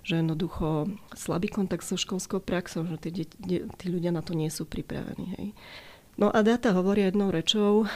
že 0.06 0.22
jednoducho 0.22 0.94
slabý 1.18 1.50
kontakt 1.50 1.90
so 1.90 1.98
školskou 1.98 2.38
praxou, 2.38 2.86
že 2.86 3.02
tí, 3.02 3.26
tí 3.26 3.86
ľudia 3.90 4.14
na 4.14 4.22
to 4.22 4.38
nie 4.38 4.54
sú 4.54 4.70
pripravení. 4.70 5.26
Hej. 5.42 5.46
No 6.22 6.30
a 6.30 6.46
dáta 6.46 6.70
hovoria 6.70 7.10
jednou 7.10 7.34
rečou, 7.34 7.90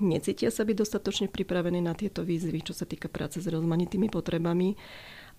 necítia 0.00 0.48
sa 0.48 0.64
byť 0.64 0.76
dostatočne 0.80 1.28
pripravení 1.28 1.84
na 1.84 1.92
tieto 1.92 2.24
výzvy, 2.24 2.64
čo 2.64 2.72
sa 2.72 2.88
týka 2.88 3.12
práce 3.12 3.36
s 3.36 3.52
rozmanitými 3.52 4.08
potrebami, 4.08 4.80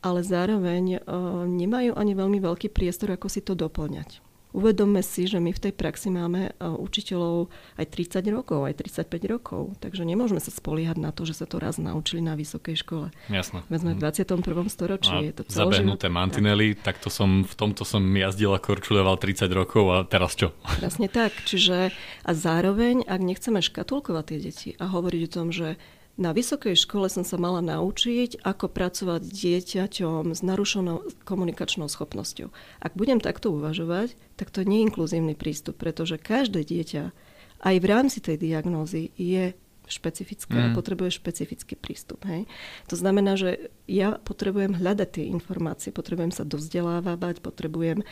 ale 0.01 0.21
zároveň 0.21 0.85
e, 0.97 0.99
nemajú 1.47 1.97
ani 1.97 2.13
veľmi 2.13 2.39
veľký 2.41 2.69
priestor, 2.69 3.13
ako 3.13 3.27
si 3.27 3.41
to 3.41 3.57
doplňať. 3.57 4.21
Uvedomme 4.55 5.03
si, 5.03 5.27
že 5.27 5.43
my 5.43 5.51
v 5.51 5.69
tej 5.69 5.73
praxi 5.75 6.07
máme 6.07 6.49
e, 6.49 6.51
učiteľov 6.65 7.51
aj 7.77 7.85
30 7.93 8.25
rokov, 8.31 8.65
aj 8.65 8.79
35 8.79 9.33
rokov, 9.37 9.75
takže 9.83 10.07
nemôžeme 10.07 10.39
sa 10.39 10.49
spoliehať 10.49 10.97
na 10.97 11.11
to, 11.11 11.27
že 11.27 11.43
sa 11.43 11.45
to 11.45 11.59
raz 11.59 11.77
naučili 11.77 12.23
na 12.23 12.33
vysokej 12.33 12.79
škole. 12.79 13.13
Jasné. 13.27 13.61
My 13.67 13.77
sme 13.77 13.91
v 13.93 14.01
21. 14.01 14.41
Mhm. 14.41 14.71
storočí. 14.71 15.13
A 15.13 15.21
je 15.21 15.33
to 15.35 15.43
zabehnuté 15.45 16.07
mantinely, 16.07 16.73
tak. 16.73 16.97
to 16.97 17.11
som, 17.11 17.43
v 17.43 17.53
tomto 17.53 17.85
som 17.85 18.01
jazdil 18.01 18.55
a 18.55 18.59
korčuleval 18.63 19.19
30 19.19 19.45
rokov 19.51 19.83
a 19.93 19.97
teraz 20.07 20.33
čo? 20.33 20.55
Presne 20.79 21.11
tak. 21.11 21.37
Čiže 21.43 21.91
a 22.23 22.31
zároveň, 22.31 23.03
ak 23.03 23.21
nechceme 23.21 23.59
škatulkovať 23.59 24.25
tie 24.25 24.39
deti 24.39 24.69
a 24.79 24.89
hovoriť 24.89 25.21
o 25.27 25.29
tom, 25.29 25.53
že 25.53 25.75
na 26.17 26.33
vysokej 26.33 26.73
škole 26.73 27.05
som 27.13 27.21
sa 27.21 27.37
mala 27.37 27.61
naučiť, 27.61 28.41
ako 28.41 28.73
pracovať 28.73 29.21
s 29.21 29.31
dieťaťom 29.37 30.33
s 30.33 30.41
narušenou 30.41 31.05
komunikačnou 31.21 31.85
schopnosťou. 31.85 32.49
Ak 32.81 32.97
budem 32.97 33.21
takto 33.21 33.53
uvažovať, 33.53 34.17
tak 34.33 34.49
to 34.49 34.65
je 34.65 34.67
inkluzívny 34.67 35.37
prístup, 35.37 35.77
pretože 35.77 36.17
každé 36.17 36.65
dieťa 36.65 37.13
aj 37.61 37.75
v 37.77 37.85
rámci 37.85 38.17
tej 38.21 38.41
diagnózy 38.41 39.13
je 39.13 39.53
špecifické 39.87 40.57
mm. 40.57 40.65
a 40.67 40.75
potrebuje 40.75 41.15
špecifický 41.15 41.79
prístup. 41.79 42.27
Hej. 42.27 42.43
To 42.91 42.99
znamená, 42.99 43.39
že 43.39 43.71
ja 43.87 44.19
potrebujem 44.19 44.75
hľadať 44.75 45.09
tie 45.21 45.25
informácie, 45.31 45.95
potrebujem 45.95 46.35
sa 46.35 46.43
dovzdelávať, 46.43 47.39
potrebujem 47.39 48.03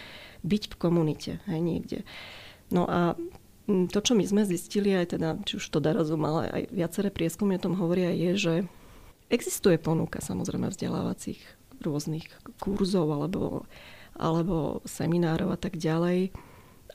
byť 0.46 0.64
v 0.72 0.76
komunite 0.80 1.32
hej, 1.52 1.60
niekde. 1.60 2.00
No 2.72 2.88
a 2.88 3.20
to, 3.66 4.00
čo 4.02 4.14
my 4.14 4.26
sme 4.26 4.46
zistili, 4.46 4.94
aj 4.94 5.18
teda, 5.18 5.42
či 5.42 5.58
už 5.58 5.66
to 5.74 5.82
Darazum, 5.82 6.22
ale 6.26 6.50
aj 6.50 6.64
viaceré 6.70 7.10
prieskumy 7.10 7.58
o 7.58 7.64
tom 7.64 7.74
hovoria, 7.78 8.14
je, 8.14 8.32
že 8.38 8.54
existuje 9.34 9.82
ponuka 9.82 10.22
samozrejme 10.22 10.70
vzdelávacích 10.70 11.42
rôznych 11.82 12.30
kurzov 12.62 13.10
alebo, 13.10 13.66
alebo 14.14 14.86
seminárov 14.86 15.54
a 15.54 15.60
tak 15.60 15.78
ďalej 15.82 16.34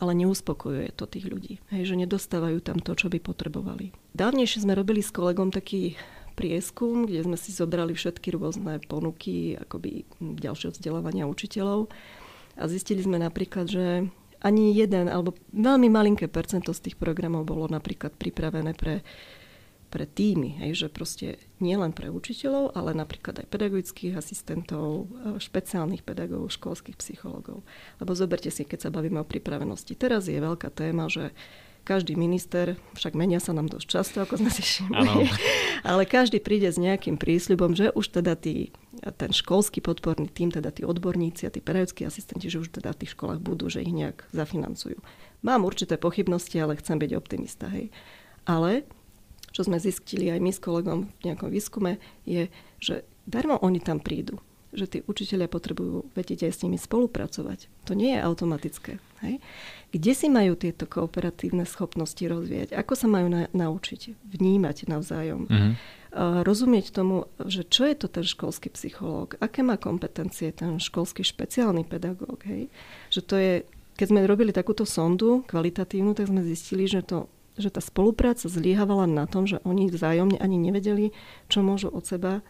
ale 0.01 0.17
neuspokojuje 0.17 0.97
to 0.97 1.05
tých 1.05 1.29
ľudí. 1.29 1.61
Hej, 1.69 1.93
že 1.93 2.01
nedostávajú 2.01 2.65
tam 2.65 2.81
to, 2.81 2.97
čo 2.97 3.13
by 3.13 3.21
potrebovali. 3.21 3.93
Dávnejšie 4.17 4.65
sme 4.65 4.73
robili 4.73 5.05
s 5.05 5.13
kolegom 5.13 5.53
taký 5.53 6.01
prieskum, 6.41 7.05
kde 7.05 7.21
sme 7.29 7.37
si 7.37 7.53
zobrali 7.53 7.93
všetky 7.93 8.33
rôzne 8.33 8.81
ponuky 8.89 9.61
akoby 9.61 10.09
ďalšieho 10.19 10.73
vzdelávania 10.73 11.29
učiteľov 11.29 11.93
a 12.57 12.65
zistili 12.65 13.05
sme 13.05 13.21
napríklad, 13.21 13.69
že 13.69 14.09
ani 14.41 14.73
jeden 14.73 15.09
alebo 15.09 15.37
veľmi 15.53 15.89
malinké 15.93 16.29
percento 16.29 16.73
z 16.73 16.91
tých 16.91 16.97
programov 16.97 17.45
bolo 17.45 17.69
napríklad 17.69 18.17
pripravené 18.17 18.73
pre 18.73 19.05
pre 19.91 20.07
týmy, 20.07 20.63
hej, 20.63 20.87
že 20.87 20.89
proste 20.89 21.35
nie 21.59 21.75
len 21.75 21.91
pre 21.91 22.15
učiteľov, 22.15 22.79
ale 22.79 22.95
napríklad 22.95 23.43
aj 23.43 23.51
pedagogických 23.51 24.15
asistentov, 24.15 25.11
e, 25.11 25.43
špeciálnych 25.43 26.07
pedagógov, 26.07 26.55
školských 26.55 26.95
psychológov. 26.95 27.67
Lebo 27.99 28.15
zoberte 28.15 28.55
si, 28.55 28.63
keď 28.63 28.87
sa 28.87 28.95
bavíme 28.95 29.19
o 29.19 29.27
pripravenosti. 29.27 29.99
Teraz 29.99 30.31
je 30.31 30.39
veľká 30.39 30.71
téma, 30.71 31.11
že 31.11 31.35
každý 31.83 32.15
minister, 32.15 32.79
však 32.95 33.19
menia 33.19 33.43
sa 33.43 33.51
nám 33.51 33.67
dosť 33.67 33.87
často, 33.91 34.17
ako 34.23 34.39
sme 34.39 34.51
si 34.55 34.63
všimli, 34.63 35.27
ale 35.91 36.07
každý 36.07 36.39
príde 36.39 36.71
s 36.71 36.79
nejakým 36.79 37.19
prísľubom, 37.19 37.75
že 37.75 37.91
už 37.91 38.23
teda 38.23 38.39
tí, 38.39 38.71
ten 39.15 39.31
školský 39.35 39.81
podporný 39.81 40.31
tým, 40.31 40.51
teda 40.55 40.71
tí 40.75 40.87
odborníci 40.87 41.47
a 41.47 41.55
tí 41.55 41.63
pedagogickí 41.63 42.07
asistenti, 42.07 42.51
že 42.51 42.63
už 42.63 42.71
teda 42.71 42.95
v 42.95 43.01
tých 43.05 43.15
školách 43.19 43.41
budú, 43.43 43.71
že 43.71 43.83
ich 43.83 43.95
nejak 43.95 44.27
zafinancujú. 44.35 44.99
Mám 45.41 45.65
určité 45.65 45.97
pochybnosti, 45.97 46.61
ale 46.61 46.77
chcem 46.77 47.01
byť 47.01 47.11
optimista. 47.17 47.67
Hej. 47.73 47.89
Ale 48.45 48.85
čo 49.51 49.67
sme 49.67 49.83
zistili 49.83 50.31
aj 50.31 50.41
my 50.41 50.51
s 50.55 50.61
kolegom 50.63 51.11
v 51.11 51.23
nejakom 51.27 51.51
výskume, 51.51 51.99
je, 52.23 52.47
že 52.79 53.03
darmo 53.27 53.59
oni 53.59 53.83
tam 53.83 53.99
prídu. 53.99 54.39
Že 54.71 54.87
tí 54.87 54.99
učiteľia 55.03 55.51
potrebujú 55.51 56.07
vedieť 56.15 56.47
aj 56.47 56.53
s 56.55 56.63
nimi 56.63 56.79
spolupracovať. 56.79 57.67
To 57.91 57.99
nie 57.99 58.15
je 58.15 58.23
automatické. 58.23 59.03
Hej? 59.27 59.43
Kde 59.91 60.13
si 60.15 60.31
majú 60.31 60.55
tieto 60.55 60.87
kooperatívne 60.87 61.67
schopnosti 61.67 62.23
rozvíjať? 62.23 62.79
Ako 62.79 62.95
sa 62.95 63.11
majú 63.11 63.27
na, 63.27 63.51
naučiť? 63.51 64.15
Vnímať 64.31 64.87
navzájom. 64.87 65.51
Mm-hmm. 65.51 65.73
Rozumieť 66.17 66.91
tomu, 66.91 67.31
že 67.47 67.63
čo 67.63 67.87
je 67.87 67.95
to 67.95 68.11
ten 68.11 68.27
školský 68.27 68.75
psychológ, 68.75 69.39
aké 69.39 69.63
má 69.63 69.79
kompetencie 69.79 70.51
ten 70.51 70.83
školský 70.83 71.23
špeciálny 71.23 71.87
pedagóg. 71.87 72.43
Hej? 72.51 72.67
Že 73.15 73.21
to 73.23 73.35
je, 73.39 73.53
keď 73.95 74.07
sme 74.11 74.27
robili 74.27 74.51
takúto 74.51 74.83
sondu 74.83 75.47
kvalitatívnu, 75.47 76.19
tak 76.19 76.27
sme 76.27 76.43
zistili, 76.43 76.91
že 76.91 77.07
to 77.07 77.31
že 77.61 77.69
tá 77.69 77.83
spolupráca 77.85 78.49
zliehavala 78.49 79.05
na 79.05 79.29
tom, 79.29 79.45
že 79.45 79.61
oni 79.69 79.93
vzájomne 79.93 80.41
ani 80.41 80.57
nevedeli, 80.57 81.13
čo 81.53 81.61
môžu 81.61 81.93
od 81.93 82.09
seba 82.09 82.41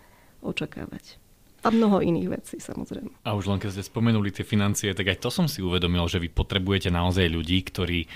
očakávať. 0.41 1.19
A 1.61 1.69
mnoho 1.69 2.01
iných 2.01 2.29
vecí, 2.31 2.57
samozrejme. 2.57 3.13
A 3.27 3.37
už 3.37 3.53
len 3.53 3.61
keď 3.61 3.77
ste 3.77 3.91
spomenuli 3.91 4.33
tie 4.33 4.47
financie, 4.47 4.97
tak 4.97 5.13
aj 5.13 5.21
to 5.21 5.29
som 5.29 5.45
si 5.45 5.61
uvedomil, 5.61 6.09
že 6.09 6.23
vy 6.23 6.33
potrebujete 6.33 6.89
naozaj 6.89 7.29
ľudí, 7.29 7.61
ktorí 7.69 8.09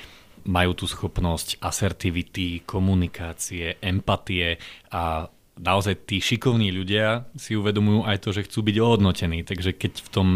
majú 0.49 0.73
tú 0.77 0.89
schopnosť 0.89 1.61
asertivity, 1.61 2.65
komunikácie, 2.65 3.81
empatie 3.85 4.57
a 4.93 5.29
naozaj 5.55 6.11
tí 6.11 6.19
šikovní 6.19 6.75
ľudia 6.75 7.31
si 7.39 7.55
uvedomujú 7.55 8.03
aj 8.07 8.19
to, 8.27 8.35
že 8.35 8.47
chcú 8.51 8.67
byť 8.67 8.77
ohodnotení. 8.83 9.47
Takže 9.47 9.71
keď 9.71 9.93
v 10.03 10.09
tom 10.11 10.27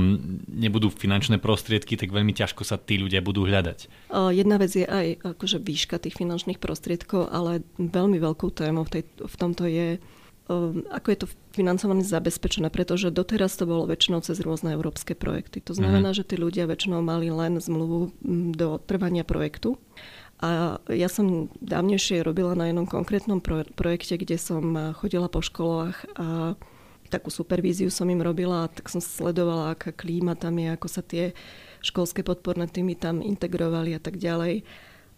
nebudú 0.47 0.95
finančné 0.95 1.43
prostriedky, 1.43 1.99
tak 1.99 2.15
veľmi 2.15 2.31
ťažko 2.35 2.63
sa 2.63 2.79
tí 2.79 3.03
ľudia 3.03 3.19
budú 3.19 3.43
hľadať. 3.43 4.11
Jedna 4.15 4.57
vec 4.63 4.71
je 4.71 4.87
aj 4.87 5.37
akože 5.37 5.59
výška 5.59 5.99
tých 5.99 6.15
finančných 6.15 6.63
prostriedkov, 6.63 7.35
ale 7.35 7.67
veľmi 7.79 8.19
veľkou 8.23 8.51
témou 8.55 8.87
v, 8.87 9.01
tej, 9.01 9.03
v 9.19 9.37
tomto 9.39 9.67
je 9.67 9.99
ako 10.89 11.09
je 11.13 11.19
to 11.21 11.29
financované 11.53 12.01
zabezpečené, 12.01 12.73
pretože 12.73 13.13
doteraz 13.13 13.61
to 13.61 13.69
bolo 13.69 13.85
väčšinou 13.85 14.25
cez 14.25 14.41
rôzne 14.41 14.73
európske 14.73 15.13
projekty. 15.13 15.61
To 15.69 15.77
znamená, 15.77 16.17
mm. 16.17 16.17
že 16.17 16.25
tí 16.25 16.41
ľudia 16.41 16.65
väčšinou 16.65 17.05
mali 17.05 17.29
len 17.29 17.61
zmluvu 17.61 18.17
do 18.57 18.81
trvania 18.81 19.29
projektu 19.29 19.77
a 20.39 20.79
ja 20.87 21.11
som 21.11 21.51
dávnejšie 21.59 22.23
robila 22.23 22.55
na 22.55 22.71
jednom 22.71 22.87
konkrétnom 22.87 23.43
pro- 23.43 23.67
projekte, 23.75 24.15
kde 24.15 24.39
som 24.39 24.95
chodila 24.95 25.27
po 25.27 25.43
školách 25.43 25.99
a 26.15 26.55
takú 27.11 27.33
supervíziu 27.33 27.89
som 27.91 28.07
im 28.07 28.21
robila, 28.21 28.69
tak 28.71 28.93
som 28.93 29.01
sledovala, 29.01 29.75
aká 29.75 29.91
klíma 29.91 30.37
tam 30.37 30.61
je, 30.61 30.69
ako 30.71 30.87
sa 30.87 31.03
tie 31.03 31.33
školské 31.81 32.21
podporné 32.23 32.69
týmy 32.69 32.95
tam 32.95 33.25
integrovali 33.25 33.97
a 33.97 34.01
tak 34.01 34.21
ďalej. 34.21 34.63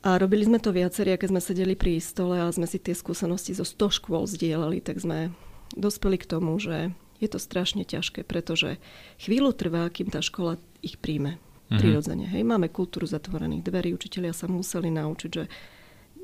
A 0.01 0.17
robili 0.17 0.49
sme 0.49 0.57
to 0.57 0.73
viacerí, 0.73 1.13
keď 1.13 1.29
sme 1.29 1.45
sedeli 1.45 1.75
pri 1.77 2.01
stole 2.01 2.41
a 2.41 2.49
sme 2.49 2.65
si 2.65 2.81
tie 2.81 2.97
skúsenosti 2.97 3.53
zo 3.53 3.69
100 3.69 4.01
škôl 4.01 4.25
zdieľali, 4.25 4.81
tak 4.81 5.03
sme 5.03 5.37
dospeli 5.77 6.17
k 6.17 6.31
tomu, 6.31 6.57
že 6.57 6.97
je 7.21 7.29
to 7.29 7.37
strašne 7.37 7.85
ťažké, 7.85 8.25
pretože 8.25 8.81
chvíľu 9.21 9.53
trvá, 9.53 9.85
kým 9.93 10.09
tá 10.09 10.25
škola 10.25 10.57
ich 10.81 10.97
príjme 10.97 11.37
mm-hmm. 11.71 11.79
prirodzene. 11.79 12.27
Hej, 12.27 12.43
máme 12.43 12.67
kultúru 12.69 13.07
zatvorených 13.07 13.63
dverí, 13.63 13.95
učitelia 13.95 14.35
sa 14.35 14.51
museli 14.51 14.91
naučiť, 14.91 15.31
že 15.31 15.47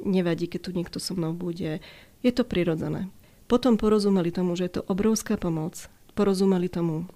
nevadí, 0.02 0.50
keď 0.50 0.60
tu 0.60 0.70
niekto 0.74 0.98
so 0.98 1.14
mnou 1.14 1.32
bude. 1.32 1.78
Je 2.20 2.32
to 2.34 2.42
prirodzené. 2.42 3.06
Potom 3.46 3.78
porozumeli 3.78 4.34
tomu, 4.34 4.58
že 4.58 4.66
je 4.66 4.82
to 4.82 4.86
obrovská 4.90 5.38
pomoc. 5.38 5.86
Porozumeli 6.18 6.66
tomu 6.66 7.06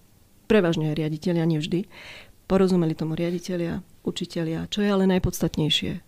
prevažne 0.46 0.94
aj 0.94 1.02
riaditeľia, 1.02 1.44
nevždy. 1.46 1.90
Porozumeli 2.46 2.94
tomu 2.94 3.18
riaditeľia, 3.18 3.82
učitelia, 4.06 4.70
čo 4.70 4.82
je 4.82 4.88
ale 4.90 5.10
najpodstatnejšie. 5.10 6.02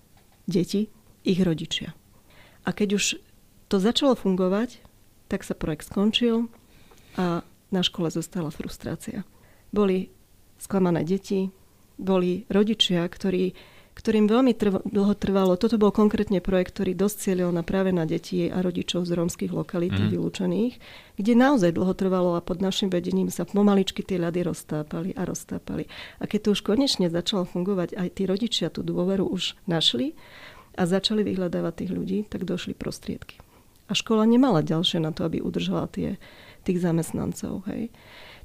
Deti, 0.46 0.90
ich 1.26 1.40
rodičia. 1.42 1.94
A 2.62 2.70
keď 2.70 2.98
už 2.98 3.18
to 3.66 3.82
začalo 3.82 4.14
fungovať, 4.14 4.82
tak 5.26 5.42
sa 5.42 5.58
projekt 5.58 5.90
skončil 5.90 6.50
a 7.18 7.42
na 7.72 7.82
škole 7.82 8.10
zostala 8.12 8.52
frustrácia. 8.52 9.24
Boli 9.72 10.12
sklamané 10.60 11.02
deti, 11.02 11.50
boli 11.98 12.44
rodičia, 12.48 13.04
ktorí, 13.08 13.52
ktorým 13.92 14.24
veľmi 14.28 14.52
trv, 14.56 14.80
dlho 14.88 15.14
trvalo. 15.16 15.56
Toto 15.60 15.76
bol 15.76 15.92
konkrétne 15.92 16.40
projekt, 16.40 16.76
ktorý 16.76 16.96
dosť 16.96 17.16
cieľil 17.28 17.50
na 17.52 17.60
práve 17.60 17.92
na 17.92 18.08
deti 18.08 18.48
a 18.48 18.64
rodičov 18.64 19.04
z 19.04 19.12
rómskych 19.16 19.52
lokalít 19.52 19.92
mm. 19.92 20.08
vylúčených, 20.12 20.74
kde 21.20 21.32
naozaj 21.36 21.76
dlho 21.76 21.92
trvalo 21.92 22.34
a 22.36 22.44
pod 22.44 22.64
našim 22.64 22.88
vedením 22.88 23.28
sa 23.28 23.44
pomaličky 23.44 24.00
tie 24.00 24.16
ľady 24.16 24.48
roztápali 24.48 25.12
a 25.12 25.22
roztápali. 25.28 25.86
A 26.18 26.24
keď 26.24 26.48
to 26.48 26.48
už 26.56 26.64
konečne 26.64 27.12
začalo 27.12 27.44
fungovať, 27.44 27.94
aj 27.96 28.08
tí 28.16 28.22
rodičia 28.24 28.72
tú 28.72 28.80
dôveru 28.80 29.28
už 29.28 29.60
našli 29.68 30.16
a 30.76 30.88
začali 30.88 31.20
vyhľadávať 31.20 31.84
tých 31.84 31.92
ľudí, 31.92 32.18
tak 32.28 32.48
došli 32.48 32.72
prostriedky. 32.72 33.36
A 33.90 33.92
škola 33.92 34.24
nemala 34.24 34.64
ďalšie 34.64 35.04
na 35.04 35.12
to, 35.12 35.28
aby 35.28 35.44
udržala 35.44 35.84
tie, 35.92 36.16
tých 36.64 36.80
zamestnancov. 36.80 37.68
Hej. 37.68 37.92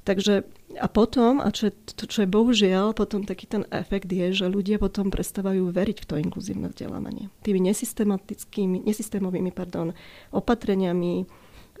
Takže 0.08 0.48
a 0.80 0.88
potom, 0.88 1.36
a 1.36 1.52
čo 1.52 1.68
je, 1.68 1.72
čo 2.08 2.24
je 2.24 2.28
bohužiaľ, 2.32 2.96
potom 2.96 3.28
taký 3.28 3.44
ten 3.44 3.68
efekt 3.68 4.08
je, 4.08 4.32
že 4.32 4.48
ľudia 4.48 4.80
potom 4.80 5.12
prestávajú 5.12 5.68
veriť 5.68 6.00
v 6.00 6.08
to 6.08 6.14
inkluzívne 6.16 6.72
vzdelávanie. 6.72 7.28
Tými 7.44 7.60
nesystematickými, 7.68 8.88
nesystémovými 8.88 9.52
pardon, 9.52 9.92
opatreniami 10.32 11.28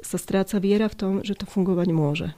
sa 0.04 0.20
stráca 0.20 0.60
viera 0.60 0.92
v 0.92 0.98
tom, 1.00 1.12
že 1.24 1.40
to 1.40 1.48
fungovať 1.48 1.88
môže. 1.88 2.28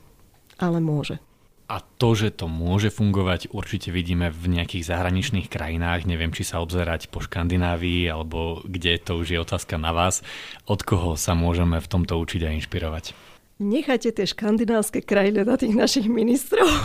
Ale 0.62 0.79
môže. 0.79 1.18
A 1.66 1.83
to, 1.83 2.14
že 2.14 2.38
to 2.38 2.46
môže 2.46 2.94
fungovať, 2.94 3.50
určite 3.50 3.90
vidíme 3.90 4.31
v 4.31 4.46
nejakých 4.46 4.90
zahraničných 4.90 5.50
krajinách. 5.50 6.07
Neviem, 6.07 6.31
či 6.31 6.46
sa 6.46 6.62
obzerať 6.62 7.11
po 7.11 7.18
Škandinávii, 7.18 8.11
alebo 8.11 8.62
kde, 8.62 8.98
to 8.98 9.18
už 9.18 9.35
je 9.35 9.38
otázka 9.42 9.74
na 9.74 9.90
vás. 9.90 10.22
Od 10.70 10.83
koho 10.87 11.18
sa 11.18 11.35
môžeme 11.35 11.83
v 11.83 11.90
tomto 11.90 12.14
učiť 12.18 12.46
a 12.46 12.55
inšpirovať? 12.59 13.30
Nechajte 13.61 14.11
tie 14.16 14.27
škandinávske 14.27 15.05
krajiny 15.05 15.44
na 15.44 15.55
tých 15.61 15.77
našich 15.77 16.09
ministrov. 16.09 16.66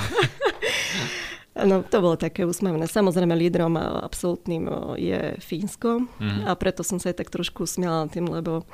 No, 1.56 1.88
to 1.88 2.04
bolo 2.04 2.20
také 2.20 2.44
úsmevné. 2.44 2.84
Samozrejme, 2.84 3.32
lídrom 3.32 3.80
absolútnym 3.80 4.68
je 5.00 5.40
Fínsko 5.40 6.04
mm. 6.04 6.44
a 6.44 6.52
preto 6.60 6.84
som 6.84 7.00
sa 7.00 7.16
aj 7.16 7.24
tak 7.24 7.32
trošku 7.32 7.64
usmiala 7.64 8.12
tým, 8.12 8.28
lebo 8.28 8.68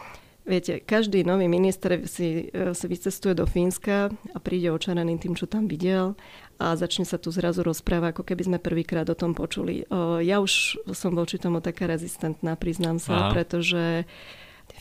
viete, 0.49 0.81
každý 0.81 1.21
nový 1.21 1.45
minister 1.45 2.09
si, 2.09 2.49
e, 2.49 2.73
si 2.73 2.85
vycestuje 2.89 3.37
do 3.37 3.45
Fínska 3.45 4.09
a 4.09 4.37
príde 4.41 4.73
očarený 4.73 5.21
tým, 5.21 5.37
čo 5.37 5.45
tam 5.45 5.69
videl 5.69 6.17
a 6.57 6.73
začne 6.73 7.05
sa 7.05 7.21
tu 7.21 7.29
zrazu 7.29 7.61
rozprávať, 7.61 8.17
ako 8.17 8.23
keby 8.25 8.49
sme 8.49 8.57
prvýkrát 8.57 9.05
o 9.13 9.17
tom 9.17 9.37
počuli. 9.37 9.85
Ja 10.25 10.41
už 10.41 10.81
som 10.97 11.13
voči 11.13 11.37
tomu 11.37 11.61
taká 11.61 11.85
rezistentná, 11.85 12.57
priznám 12.57 12.97
sa, 12.97 13.29
Aha. 13.29 13.33
pretože 13.33 14.09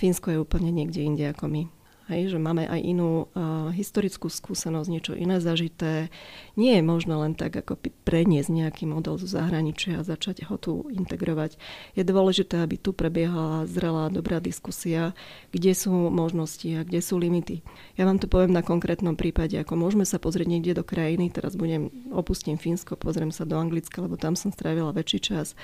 Fínsko 0.01 0.33
je 0.33 0.39
úplne 0.41 0.73
niekde 0.73 1.05
inde 1.05 1.29
ako 1.29 1.53
my. 1.53 1.63
Hej, 2.11 2.35
že 2.35 2.43
máme 2.43 2.67
aj 2.67 2.83
inú 2.83 3.31
uh, 3.31 3.71
historickú 3.71 4.27
skúsenosť, 4.27 4.89
niečo 4.91 5.15
iné 5.15 5.39
zažité. 5.39 6.11
Nie 6.59 6.83
je 6.83 6.85
možné 6.85 7.15
len 7.15 7.39
tak 7.39 7.55
ako 7.55 7.79
preniesť 8.03 8.51
nejaký 8.51 8.91
model 8.91 9.15
zo 9.15 9.31
zahraničia 9.31 10.03
a 10.03 10.07
začať 10.07 10.43
ho 10.51 10.59
tu 10.59 10.91
integrovať. 10.91 11.55
Je 11.95 12.03
dôležité, 12.03 12.67
aby 12.67 12.83
tu 12.83 12.91
prebiehala 12.91 13.63
zrelá, 13.71 14.11
dobrá 14.11 14.43
diskusia, 14.43 15.15
kde 15.55 15.71
sú 15.71 16.11
možnosti 16.11 16.67
a 16.75 16.83
kde 16.83 16.99
sú 16.99 17.15
limity. 17.15 17.63
Ja 17.95 18.11
vám 18.11 18.19
to 18.19 18.27
poviem 18.27 18.59
na 18.59 18.67
konkrétnom 18.67 19.15
prípade, 19.15 19.55
ako 19.55 19.79
môžeme 19.79 20.03
sa 20.03 20.19
pozrieť 20.19 20.51
niekde 20.51 20.83
do 20.83 20.83
krajiny, 20.83 21.31
teraz 21.31 21.55
budem, 21.55 21.95
opustím 22.11 22.59
Fínsko, 22.59 22.99
pozriem 22.99 23.31
sa 23.31 23.47
do 23.47 23.55
Anglicka, 23.55 24.03
lebo 24.03 24.19
tam 24.19 24.35
som 24.35 24.51
strávila 24.51 24.91
väčší 24.91 25.23
čas 25.23 25.55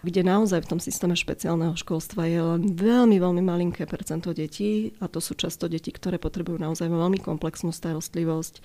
kde 0.00 0.24
naozaj 0.24 0.64
v 0.64 0.70
tom 0.76 0.80
systéme 0.80 1.12
špeciálneho 1.12 1.76
školstva 1.76 2.24
je 2.24 2.40
len 2.40 2.62
veľmi, 2.72 3.20
veľmi 3.20 3.42
malinké 3.44 3.84
percento 3.84 4.32
detí 4.32 4.96
a 5.00 5.08
to 5.12 5.20
sú 5.20 5.36
často 5.36 5.68
deti, 5.68 5.92
ktoré 5.92 6.16
potrebujú 6.16 6.56
naozaj 6.56 6.88
veľmi 6.88 7.20
komplexnú 7.20 7.68
starostlivosť, 7.68 8.64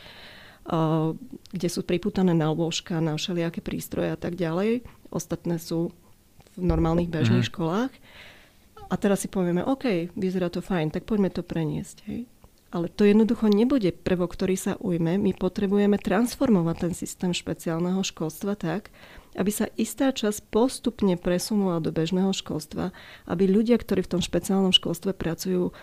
kde 1.52 1.68
sú 1.70 1.84
priputané 1.84 2.32
na 2.32 2.50
lôžka, 2.50 3.04
na 3.04 3.20
všelijaké 3.20 3.60
prístroje 3.60 4.16
a 4.16 4.18
tak 4.18 4.40
ďalej. 4.40 4.88
Ostatné 5.12 5.60
sú 5.60 5.92
v 6.56 6.64
normálnych 6.64 7.12
bežných 7.12 7.46
mm. 7.46 7.52
školách. 7.52 7.92
A 8.86 8.96
teraz 8.96 9.26
si 9.26 9.30
povieme, 9.30 9.66
OK, 9.66 10.14
vyzerá 10.14 10.48
to 10.48 10.62
fajn, 10.62 10.94
tak 10.94 11.10
poďme 11.10 11.34
to 11.34 11.42
preniesť. 11.42 12.06
Hej. 12.06 12.30
Ale 12.70 12.92
to 12.92 13.08
jednoducho 13.08 13.48
nebude 13.48 13.88
prvok, 13.92 14.36
ktorý 14.36 14.56
sa 14.60 14.74
ujme. 14.78 15.18
My 15.18 15.32
potrebujeme 15.32 15.96
transformovať 15.98 16.76
ten 16.90 16.94
systém 16.94 17.32
špeciálneho 17.32 18.04
školstva 18.04 18.54
tak, 18.60 18.94
aby 19.36 19.52
sa 19.52 19.68
istá 19.76 20.16
časť 20.16 20.48
postupne 20.50 21.20
presunula 21.20 21.84
do 21.84 21.92
bežného 21.92 22.32
školstva, 22.32 22.96
aby 23.28 23.46
ľudia, 23.46 23.76
ktorí 23.76 24.08
v 24.08 24.18
tom 24.18 24.22
špeciálnom 24.24 24.72
školstve 24.72 25.12
pracujú, 25.12 25.76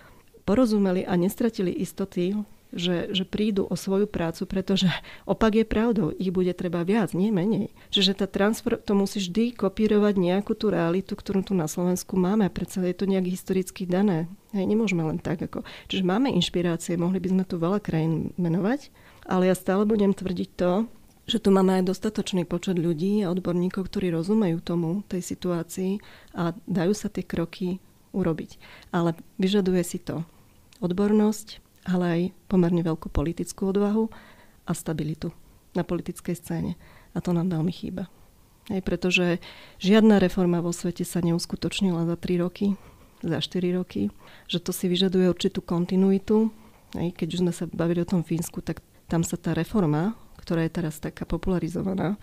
porozumeli 0.42 1.06
a 1.06 1.14
nestratili 1.14 1.70
istoty, 1.70 2.34
že, 2.72 3.12
že 3.12 3.28
prídu 3.28 3.68
o 3.68 3.76
svoju 3.76 4.08
prácu, 4.08 4.48
pretože 4.48 4.88
opak 5.32 5.62
je 5.62 5.64
pravdou, 5.68 6.08
ich 6.10 6.32
bude 6.32 6.50
treba 6.56 6.82
viac, 6.82 7.12
nie 7.12 7.28
menej. 7.28 7.70
Čiže 7.92 8.24
tá 8.24 8.26
transfer, 8.26 8.80
to 8.80 8.96
musí 8.96 9.20
vždy 9.20 9.52
kopírovať 9.54 10.14
nejakú 10.16 10.56
tú 10.56 10.72
realitu, 10.72 11.12
ktorú 11.14 11.44
tu 11.44 11.52
na 11.52 11.68
Slovensku 11.68 12.16
máme, 12.16 12.48
predsa 12.48 12.80
je 12.82 12.96
to 12.96 13.04
nejak 13.04 13.28
historicky 13.28 13.84
dané. 13.84 14.26
Hej, 14.56 14.66
nemôžeme 14.66 15.04
len 15.04 15.20
tak 15.20 15.44
ako... 15.44 15.62
Čiže 15.92 16.08
máme 16.08 16.32
inšpirácie, 16.32 16.96
mohli 16.96 17.20
by 17.20 17.28
sme 17.30 17.44
tu 17.44 17.60
veľa 17.60 17.78
krajín 17.78 18.32
menovať, 18.40 18.88
ale 19.28 19.52
ja 19.52 19.54
stále 19.54 19.84
budem 19.86 20.16
tvrdiť 20.16 20.48
to, 20.56 20.88
že 21.32 21.40
tu 21.40 21.48
máme 21.48 21.80
aj 21.80 21.88
dostatočný 21.88 22.44
počet 22.44 22.76
ľudí 22.76 23.24
a 23.24 23.32
odborníkov, 23.32 23.88
ktorí 23.88 24.12
rozumejú 24.12 24.60
tomu, 24.60 25.00
tej 25.08 25.24
situácii 25.24 25.96
a 26.36 26.52
dajú 26.68 26.92
sa 26.92 27.08
tie 27.08 27.24
kroky 27.24 27.80
urobiť. 28.12 28.60
Ale 28.92 29.16
vyžaduje 29.40 29.80
si 29.80 29.96
to 29.96 30.28
odbornosť, 30.84 31.64
ale 31.88 32.04
aj 32.04 32.20
pomerne 32.52 32.84
veľkú 32.84 33.08
politickú 33.08 33.72
odvahu 33.72 34.12
a 34.68 34.76
stabilitu 34.76 35.32
na 35.72 35.88
politickej 35.88 36.36
scéne. 36.36 36.76
A 37.16 37.24
to 37.24 37.32
nám 37.32 37.48
veľmi 37.48 37.72
chýba. 37.72 38.12
Hej, 38.68 38.84
pretože 38.84 39.40
žiadna 39.80 40.20
reforma 40.20 40.60
vo 40.60 40.70
svete 40.70 41.08
sa 41.08 41.24
neuskutočnila 41.24 42.04
za 42.04 42.20
3 42.20 42.44
roky, 42.44 42.76
za 43.24 43.40
4 43.40 43.72
roky, 43.80 44.12
že 44.52 44.60
to 44.60 44.70
si 44.76 44.84
vyžaduje 44.84 45.32
určitú 45.32 45.64
kontinuitu. 45.64 46.52
Hej, 46.92 47.16
keď 47.16 47.28
už 47.32 47.40
sme 47.40 47.52
sa 47.56 47.64
bavili 47.72 48.04
o 48.04 48.10
tom 48.10 48.20
Fínsku, 48.20 48.60
tak 48.60 48.84
tam 49.08 49.24
sa 49.24 49.40
tá 49.40 49.56
reforma 49.56 50.12
ktorá 50.42 50.66
je 50.66 50.74
teraz 50.74 50.98
taká 50.98 51.22
popularizovaná, 51.22 52.18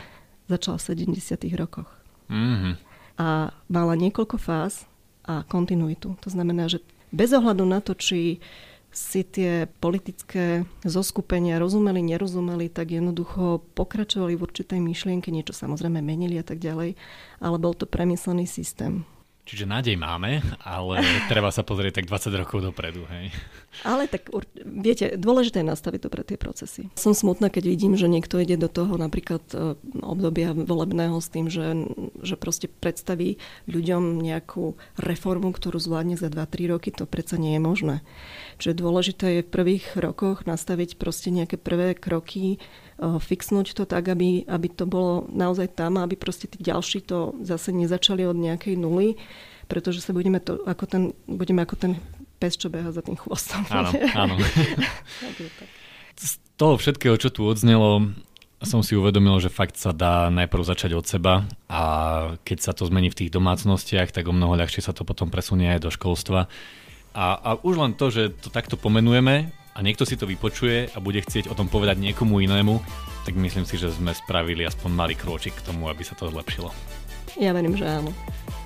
začala 0.52 0.76
v 0.76 1.16
70. 1.16 1.40
rokoch. 1.56 1.88
Mm-hmm. 2.28 2.74
A 3.20 3.56
mala 3.72 3.94
niekoľko 3.96 4.36
fáz 4.36 4.84
a 5.24 5.48
kontinuitu. 5.48 6.20
To 6.20 6.30
znamená, 6.30 6.68
že 6.68 6.84
bez 7.16 7.32
ohľadu 7.32 7.64
na 7.64 7.80
to, 7.80 7.96
či 7.96 8.44
si 8.90 9.22
tie 9.22 9.70
politické 9.80 10.66
zoskupenia 10.82 11.62
rozumeli, 11.62 12.02
nerozumeli, 12.02 12.74
tak 12.74 12.90
jednoducho 12.90 13.62
pokračovali 13.78 14.34
v 14.34 14.46
určitej 14.50 14.82
myšlienke, 14.82 15.30
niečo 15.30 15.54
samozrejme 15.54 16.02
menili 16.02 16.42
a 16.42 16.46
tak 16.46 16.58
ďalej, 16.58 16.98
ale 17.38 17.58
bol 17.62 17.78
to 17.78 17.86
premyslený 17.86 18.50
systém. 18.50 19.06
Čiže 19.50 19.66
nádej 19.66 19.98
máme, 19.98 20.46
ale 20.62 21.02
treba 21.26 21.50
sa 21.50 21.66
pozrieť 21.66 21.98
tak 21.98 22.06
20 22.06 22.42
rokov 22.46 22.62
dopredu, 22.62 23.10
hej. 23.10 23.34
Ale 23.82 24.06
tak, 24.06 24.30
viete, 24.62 25.18
dôležité 25.18 25.66
je 25.66 25.74
nastaviť 25.74 26.06
pre 26.06 26.22
tie 26.22 26.38
procesy. 26.38 26.86
Som 26.94 27.18
smutná, 27.18 27.50
keď 27.50 27.66
vidím, 27.66 27.98
že 27.98 28.06
niekto 28.06 28.38
ide 28.38 28.62
do 28.62 28.70
toho 28.70 28.94
napríklad 29.02 29.42
e, 29.54 29.74
obdobia 30.06 30.54
volebného 30.54 31.18
s 31.18 31.34
tým, 31.34 31.50
že, 31.50 31.90
že 32.22 32.38
proste 32.38 32.70
predstaví 32.70 33.42
ľuďom 33.66 34.22
nejakú 34.22 34.78
reformu, 35.02 35.50
ktorú 35.50 35.82
zvládne 35.82 36.14
za 36.14 36.30
2-3 36.30 36.70
roky, 36.70 36.94
to 36.94 37.10
predsa 37.10 37.42
nie 37.42 37.58
je 37.58 37.62
možné. 37.62 37.96
Čiže 38.62 38.78
dôležité 38.78 39.26
je 39.42 39.46
v 39.46 39.54
prvých 39.54 39.98
rokoch 39.98 40.46
nastaviť 40.46 41.02
proste 41.02 41.34
nejaké 41.34 41.58
prvé 41.58 41.98
kroky, 41.98 42.62
fixnúť 43.00 43.80
to 43.80 43.84
tak, 43.88 44.12
aby, 44.12 44.44
aby 44.44 44.68
to 44.68 44.84
bolo 44.84 45.24
naozaj 45.32 45.72
tam, 45.72 45.96
aby 45.96 46.20
proste 46.20 46.52
tí 46.52 46.60
ďalší 46.60 47.08
to 47.08 47.32
zase 47.48 47.72
nezačali 47.72 48.28
od 48.28 48.36
nejakej 48.36 48.76
nuly, 48.76 49.16
pretože 49.70 50.02
sa 50.02 50.12
budeme, 50.12 50.42
to, 50.42 50.66
ako 50.66 50.84
ten, 50.90 51.04
budeme 51.30 51.62
ako 51.62 51.78
ten 51.78 52.02
pes, 52.42 52.58
čo 52.58 52.74
beha 52.74 52.90
za 52.90 53.06
tým 53.06 53.16
chvostom. 53.16 53.62
Áno, 53.70 53.94
áno. 54.26 54.36
Z 56.18 56.42
toho 56.58 56.76
všetkého, 56.82 57.16
čo 57.22 57.30
tu 57.30 57.46
odznelo, 57.46 58.10
som 58.60 58.84
si 58.84 58.98
uvedomil, 58.98 59.40
že 59.40 59.54
fakt 59.54 59.80
sa 59.80 59.96
dá 59.96 60.28
najprv 60.28 60.68
začať 60.68 60.92
od 60.98 61.06
seba 61.08 61.48
a 61.72 61.82
keď 62.44 62.58
sa 62.60 62.72
to 62.76 62.84
zmení 62.90 63.08
v 63.08 63.24
tých 63.24 63.32
domácnostiach, 63.32 64.12
tak 64.12 64.28
o 64.28 64.36
mnoho 64.36 64.60
ľahšie 64.60 64.84
sa 64.84 64.92
to 64.92 65.08
potom 65.08 65.32
presunie 65.32 65.72
aj 65.72 65.88
do 65.88 65.94
školstva. 65.94 66.52
A, 67.16 67.26
a 67.40 67.50
už 67.64 67.80
len 67.80 67.96
to, 67.96 68.12
že 68.12 68.36
to 68.44 68.52
takto 68.52 68.76
pomenujeme 68.76 69.48
a 69.50 69.80
niekto 69.80 70.04
si 70.04 70.20
to 70.20 70.28
vypočuje 70.28 70.92
a 70.92 70.98
bude 71.00 71.24
chcieť 71.24 71.48
o 71.48 71.56
tom 71.56 71.72
povedať 71.72 72.04
niekomu 72.04 72.44
inému, 72.44 72.84
tak 73.24 73.40
myslím 73.40 73.64
si, 73.64 73.80
že 73.80 73.96
sme 73.96 74.12
spravili 74.12 74.68
aspoň 74.68 74.92
malý 74.92 75.16
krôčik 75.16 75.56
k 75.56 75.66
tomu, 75.72 75.88
aby 75.88 76.04
sa 76.04 76.20
to 76.20 76.28
zlepšilo. 76.28 76.76
Ja 77.40 77.56
verím, 77.56 77.80
že 77.80 77.88
áno. 77.88 78.12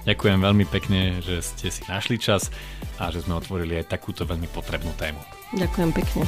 Ďakujem 0.03 0.39
veľmi 0.43 0.65
pekne, 0.67 1.23
že 1.23 1.39
ste 1.39 1.67
si 1.71 1.81
našli 1.87 2.19
čas 2.19 2.51
a 2.99 3.07
že 3.07 3.23
sme 3.23 3.39
otvorili 3.39 3.79
aj 3.79 3.91
takúto 3.95 4.27
veľmi 4.27 4.51
potrebnú 4.51 4.91
tému. 4.99 5.19
Ďakujem 5.55 5.89
pekne. 5.95 6.23